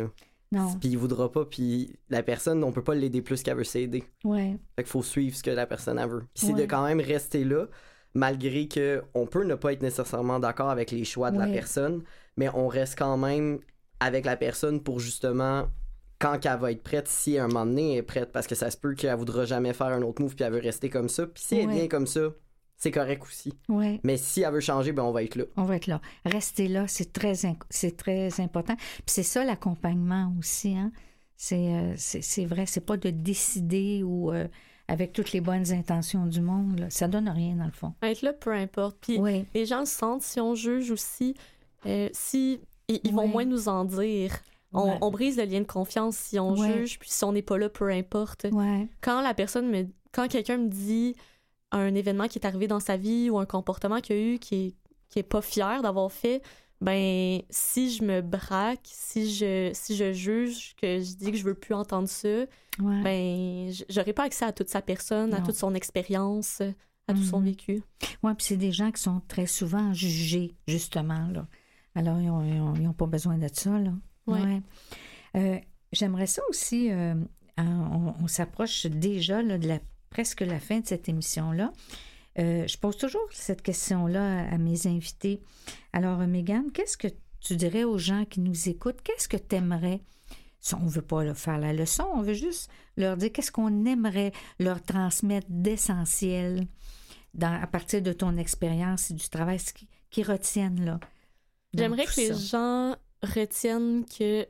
[0.53, 0.77] Non.
[0.79, 4.05] Puis il voudra pas, puis la personne, on peut pas l'aider plus qu'elle veut s'aider.
[4.23, 4.59] Ouais.
[4.77, 6.25] Fait qu'il faut suivre ce que la personne veut.
[6.35, 7.67] Puis c'est de quand même rester là,
[8.15, 12.03] malgré que on peut ne pas être nécessairement d'accord avec les choix de la personne,
[12.37, 13.61] mais on reste quand même
[13.99, 15.69] avec la personne pour justement
[16.19, 18.55] quand elle va être prête, si à un moment donné elle est prête, parce que
[18.55, 21.09] ça se peut qu'elle voudra jamais faire un autre move puis elle veut rester comme
[21.09, 21.27] ça.
[21.27, 22.29] Puis si elle est bien comme ça,
[22.83, 23.55] c'est correct aussi.
[23.69, 24.01] Ouais.
[24.03, 25.45] Mais si elle veut changer, ben on va être là.
[25.57, 26.01] On va être là.
[26.25, 27.35] Rester là, c'est très,
[27.71, 28.75] c'est très important.
[28.75, 30.77] Puis c'est ça l'accompagnement aussi.
[30.77, 30.91] Hein?
[31.37, 34.49] C'est, euh, c'est, vrai, c'est pas de décider ou euh,
[34.89, 36.81] avec toutes les bonnes intentions du monde.
[36.81, 36.91] Là.
[36.91, 37.95] Ça donne rien dans le fond.
[38.03, 38.97] Être là, peu importe.
[39.01, 39.21] Puis
[39.55, 41.37] les gens le sentent si on juge aussi.
[41.87, 42.59] Euh, si
[42.89, 44.35] ils, vont moins nous en dire.
[44.73, 47.59] On, on, brise le lien de confiance si on juge, puis si on n'est pas
[47.59, 48.49] là, peu importe.
[49.03, 51.15] Quand la personne me, quand quelqu'un me dit
[51.73, 54.55] un événement qui est arrivé dans sa vie ou un comportement qu'il a eu qui
[54.55, 54.75] est,
[55.09, 56.43] qui est pas fier d'avoir fait,
[56.81, 61.45] ben si je me braque, si je si je juge que je dis que je
[61.45, 62.47] veux plus entendre ça,
[62.79, 66.61] ben j'aurais pas accès à toute sa personne, à toute son expérience,
[67.09, 67.47] à tout son mhm.
[67.47, 67.83] vécu.
[68.23, 71.47] Oui, puis c'est des gens qui sont très souvent jugés justement là.
[71.95, 73.93] Alors ils ont, pas besoin de ça là.
[74.27, 74.61] Ouais.
[75.37, 75.59] Euh,
[75.93, 76.91] j'aimerais ça aussi.
[76.91, 77.15] Euh,
[77.59, 79.79] on, on s'approche déjà là, de la
[80.13, 81.73] presque la fin de cette émission-là.
[82.39, 85.41] Euh, je pose toujours cette question-là à, mes invités.
[85.95, 87.09] Alors, Megan, qu'est-ce que
[87.41, 89.01] tu dirais aux gens qui nous écoutent?
[89.03, 90.03] Qu'est-ce que tu aimerais?
[90.75, 93.85] On ne veut pas leur faire la leçon, on veut juste leur dire qu'est-ce qu'on
[93.85, 96.69] aimerait leur transmettre d'essentiel
[97.41, 99.59] à partir de ton expérience et du travail
[100.11, 101.01] qui, retiennent là.
[101.73, 104.47] J'aimerais que les gens retiennent que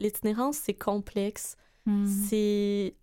[0.00, 1.56] l'itinérance, c'est complexe.
[1.86, 2.06] Hmm.
[2.28, 2.96] C'est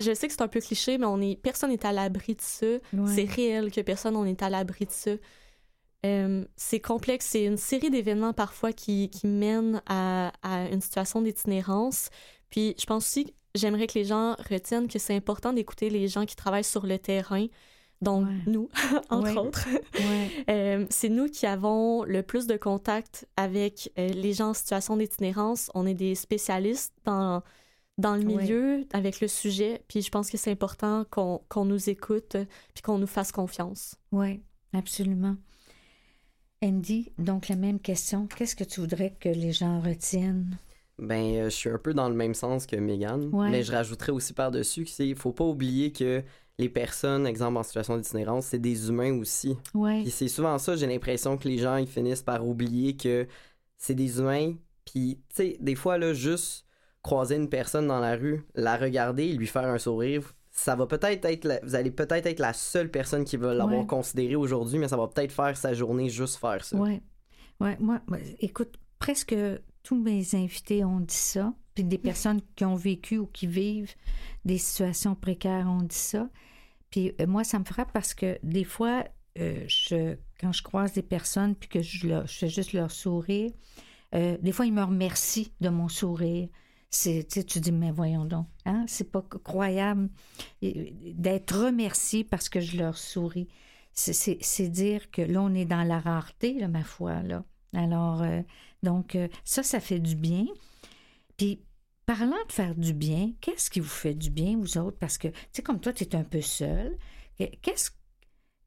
[0.00, 2.40] je sais que c'est un peu cliché, mais on est, personne n'est à l'abri de
[2.40, 2.66] ça.
[3.06, 5.12] C'est réel que personne on est à l'abri de ça.
[6.06, 11.20] Euh, c'est complexe, c'est une série d'événements parfois qui, qui mènent à, à, une situation
[11.20, 12.08] d'itinérance.
[12.48, 16.24] Puis je pense aussi, j'aimerais que les gens retiennent que c'est important d'écouter les gens
[16.24, 17.46] qui travaillent sur le terrain.
[18.00, 18.70] Donc, nous,
[19.10, 19.68] entre autres.
[20.48, 24.96] euh, c'est nous qui avons le plus de contact avec euh, les gens en situation
[24.96, 25.70] d'itinérance.
[25.74, 27.42] On est des spécialistes dans,
[28.00, 29.82] dans le milieu avec le sujet.
[29.88, 32.36] Puis je pense que c'est important qu'on nous écoute
[32.74, 33.96] puis qu'on nous fasse confiance.
[34.12, 34.40] Oui,
[34.72, 35.36] absolument.
[36.62, 38.26] Andy, donc la même question.
[38.26, 40.58] Qu'est-ce que tu voudrais que les gens retiennent?
[40.98, 44.12] Ben, euh, je suis un peu dans le même sens que Megan, mais je rajouterais
[44.12, 46.22] aussi par-dessus qu'il ne faut pas oublier que
[46.58, 49.56] les personnes, exemple en situation d'itinérance, c'est des humains aussi.
[49.72, 50.02] Ouais.
[50.02, 53.26] Puis c'est souvent ça, j'ai l'impression que les gens ils finissent par oublier que
[53.78, 54.54] c'est des humains.
[54.84, 56.66] Puis, tu sais, des fois, là, juste
[57.02, 61.24] croiser une personne dans la rue, la regarder, lui faire un sourire, ça va peut-être
[61.24, 64.96] être, vous allez peut-être être la seule personne qui va l'avoir considéré aujourd'hui, mais ça
[64.96, 66.76] va peut-être faire sa journée juste faire ça.
[66.76, 67.00] Ouais,
[67.60, 68.00] ouais, moi,
[68.40, 69.34] écoute, presque
[69.82, 73.94] tous mes invités ont dit ça, puis des personnes qui ont vécu ou qui vivent
[74.44, 76.28] des situations précaires ont dit ça.
[76.90, 79.04] Puis euh, moi, ça me frappe parce que des fois,
[79.38, 82.90] euh, je, quand je croise des personnes puis que je, leur, je fais juste leur
[82.90, 83.52] sourire,
[84.14, 86.48] euh, des fois, ils me remercient de mon sourire
[86.90, 90.10] c'est tu dis mais voyons donc hein c'est pas croyable
[90.60, 93.48] d'être remercié parce que je leur souris.
[93.92, 97.44] C'est dire que là on est dans la rareté là, ma foi là.
[97.74, 98.42] Alors euh,
[98.82, 100.46] donc euh, ça ça fait du bien.
[101.36, 101.62] Puis
[102.06, 104.98] parlant de faire du bien qu'est-ce qui vous fait du bien vous autres?
[104.98, 106.98] Parce que tu sais comme toi tu es un peu seul
[107.62, 107.90] qu'est-ce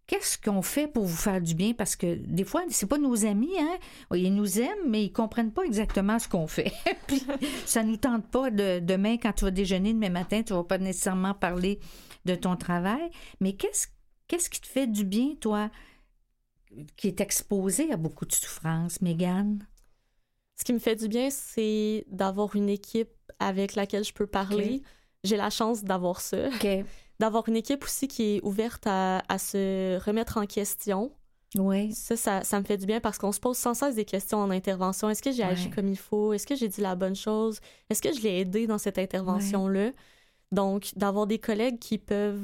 [0.06, 1.74] Qu'est-ce qu'on fait pour vous faire du bien?
[1.74, 3.78] Parce que des fois, c'est pas nos amis, hein?
[4.14, 6.74] Ils nous aiment, mais ils comprennent pas exactement ce qu'on fait.
[7.08, 7.26] Puis
[7.66, 10.78] ça nous tente pas de demain, quand tu vas déjeuner demain matin, tu vas pas
[10.78, 11.80] nécessairement parler
[12.26, 13.10] de ton travail.
[13.40, 13.88] Mais qu'est-ce
[14.28, 15.70] qu'est-ce qui te fait du bien, toi,
[16.98, 19.66] qui est exposé à beaucoup de souffrance, Mégane?
[20.56, 24.82] Ce qui me fait du bien, c'est d'avoir une équipe avec laquelle je peux parler.
[25.24, 26.50] J'ai la chance d'avoir ça.
[27.20, 31.12] D'avoir une équipe aussi qui est ouverte à, se remettre en question.
[31.56, 31.94] Oui.
[31.94, 34.50] Ça, ça, me fait du bien parce qu'on se pose sans cesse des questions en
[34.50, 35.10] intervention.
[35.10, 36.34] Est-ce que j'ai agi comme il faut?
[36.34, 37.60] Est-ce que j'ai dit la bonne chose?
[37.90, 39.92] Est-ce que je l'ai aidé dans cette intervention-là?
[40.52, 42.42] Donc, d'avoir des collègues qui peuvent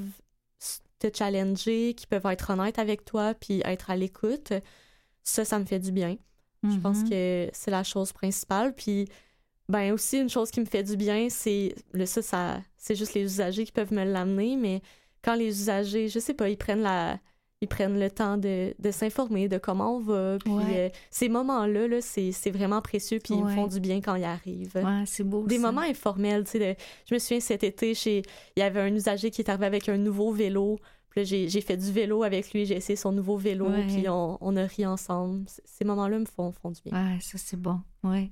[1.00, 4.54] te challenger, qui peuvent être honnêtes avec toi, puis être à l'écoute,
[5.24, 6.18] ça, ça me fait du bien.
[6.64, 7.10] Je pense mm-hmm.
[7.10, 8.76] que c'est la chose principale.
[8.76, 9.08] Puis,
[9.70, 13.14] ben aussi, une chose qui me fait du bien, c'est le ça, ça c'est juste
[13.14, 14.82] les usagers qui peuvent me l'amener, mais
[15.24, 17.20] quand les usagers, je sais pas, ils prennent la
[17.62, 20.38] ils prennent le temps de, de s'informer de comment on va.
[20.44, 24.16] Puis euh, ces moments-là, -là, c'est vraiment précieux, puis ils me font du bien quand
[24.16, 24.76] ils arrivent.
[24.76, 25.46] Ouais, c'est beau.
[25.46, 26.78] Des moments informels, tu sais.
[27.06, 28.24] Je me souviens cet été, il
[28.56, 30.80] y avait un usager qui est arrivé avec un nouveau vélo.
[31.10, 34.56] Puis j'ai fait du vélo avec lui, j'ai essayé son nouveau vélo, puis on, on,
[34.56, 35.44] a ri ensemble.
[35.66, 36.94] Ces moments-là me font, font du bien.
[36.94, 37.82] Ouais, ça c'est bon.
[38.04, 38.32] Ouais.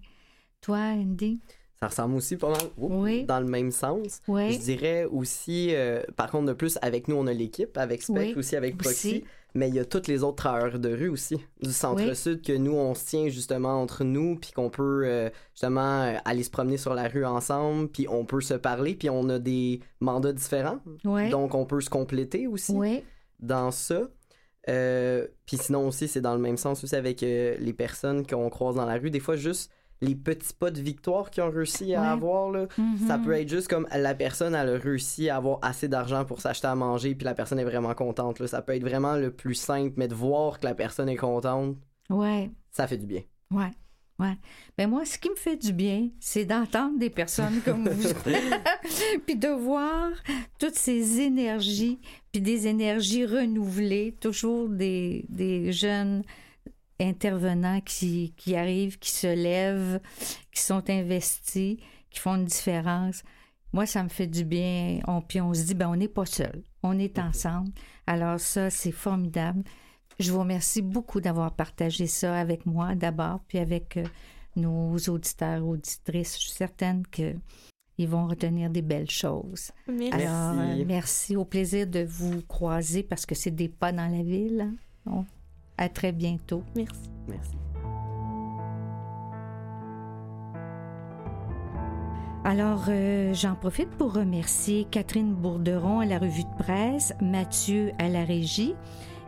[0.62, 1.39] Toi, Andy?
[1.80, 4.22] Ça ressemble aussi pas mal dans le même sens.
[4.28, 4.51] Oui.
[4.53, 8.36] Je dirais aussi, euh, par contre, de plus, avec nous, on a l'équipe, avec Spec,
[8.36, 11.72] aussi avec Proxy, mais il y a tous les autres travailleurs de rue aussi, du
[11.72, 16.16] centre-sud, que nous, on se tient justement entre nous, puis qu'on peut euh, justement euh,
[16.26, 19.38] aller se promener sur la rue ensemble, puis on peut se parler, puis on a
[19.38, 20.80] des mandats différents.
[21.03, 22.76] Donc, on peut se compléter aussi
[23.39, 24.10] dans ça.
[24.66, 28.86] puis sinon aussi, c'est dans le même sens aussi avec les personnes qu'on croise dans
[28.86, 29.12] la rue.
[29.12, 32.51] Des fois, juste les petits pas de victoire qu'ils ont réussi à avoir.
[32.51, 32.67] Là.
[33.07, 33.23] Ça mm-hmm.
[33.23, 36.67] peut être juste comme la personne elle a réussi à avoir assez d'argent pour s'acheter
[36.67, 38.39] à manger, puis la personne est vraiment contente.
[38.39, 38.47] Là.
[38.47, 41.77] Ça peut être vraiment le plus simple, mais de voir que la personne est contente,
[42.09, 42.51] ouais.
[42.71, 43.21] ça fait du bien.
[43.51, 43.71] Ouais.
[44.19, 44.35] Ouais.
[44.77, 48.13] Ben moi, ce qui me fait du bien, c'est d'entendre des personnes comme vous,
[49.27, 50.09] puis de voir
[50.57, 51.99] toutes ces énergies,
[52.31, 56.23] puis des énergies renouvelées, toujours des, des jeunes
[56.99, 59.99] intervenants qui, qui arrivent, qui se lèvent,
[60.51, 61.77] qui sont investis,
[62.09, 63.23] qui font une différence.
[63.73, 64.99] Moi, ça me fait du bien.
[65.07, 66.63] On, puis on se dit, ben, on n'est pas seul.
[66.83, 67.71] On est ensemble.
[68.05, 69.63] Alors ça, c'est formidable.
[70.19, 74.03] Je vous remercie beaucoup d'avoir partagé ça avec moi d'abord, puis avec euh,
[74.55, 76.37] nos auditeurs, auditrices.
[76.39, 77.35] Je suis certaine que
[77.99, 79.71] ils vont retenir des belles choses.
[79.87, 80.13] Merci.
[80.13, 81.35] Alors, euh, merci.
[81.35, 84.71] Au plaisir de vous croiser parce que c'est des pas dans la ville.
[85.07, 85.25] Hein.
[85.78, 86.63] À très bientôt.
[86.75, 87.09] Merci.
[87.28, 87.57] Merci.
[92.47, 98.07] Alors, euh, j'en profite pour remercier Catherine Bourderon à la revue de presse, Mathieu à
[98.07, 98.73] la régie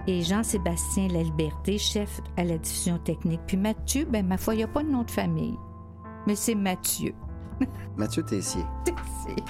[0.08, 3.41] et Jean-Sébastien Laliberté, chef à la diffusion technique.
[3.45, 5.58] Puis Mathieu, ben ma foi, il n'y a pas de nom de famille,
[6.28, 7.14] mais c'est Mathieu.
[7.97, 8.64] Mathieu Tessier.
[8.86, 9.43] Tessier.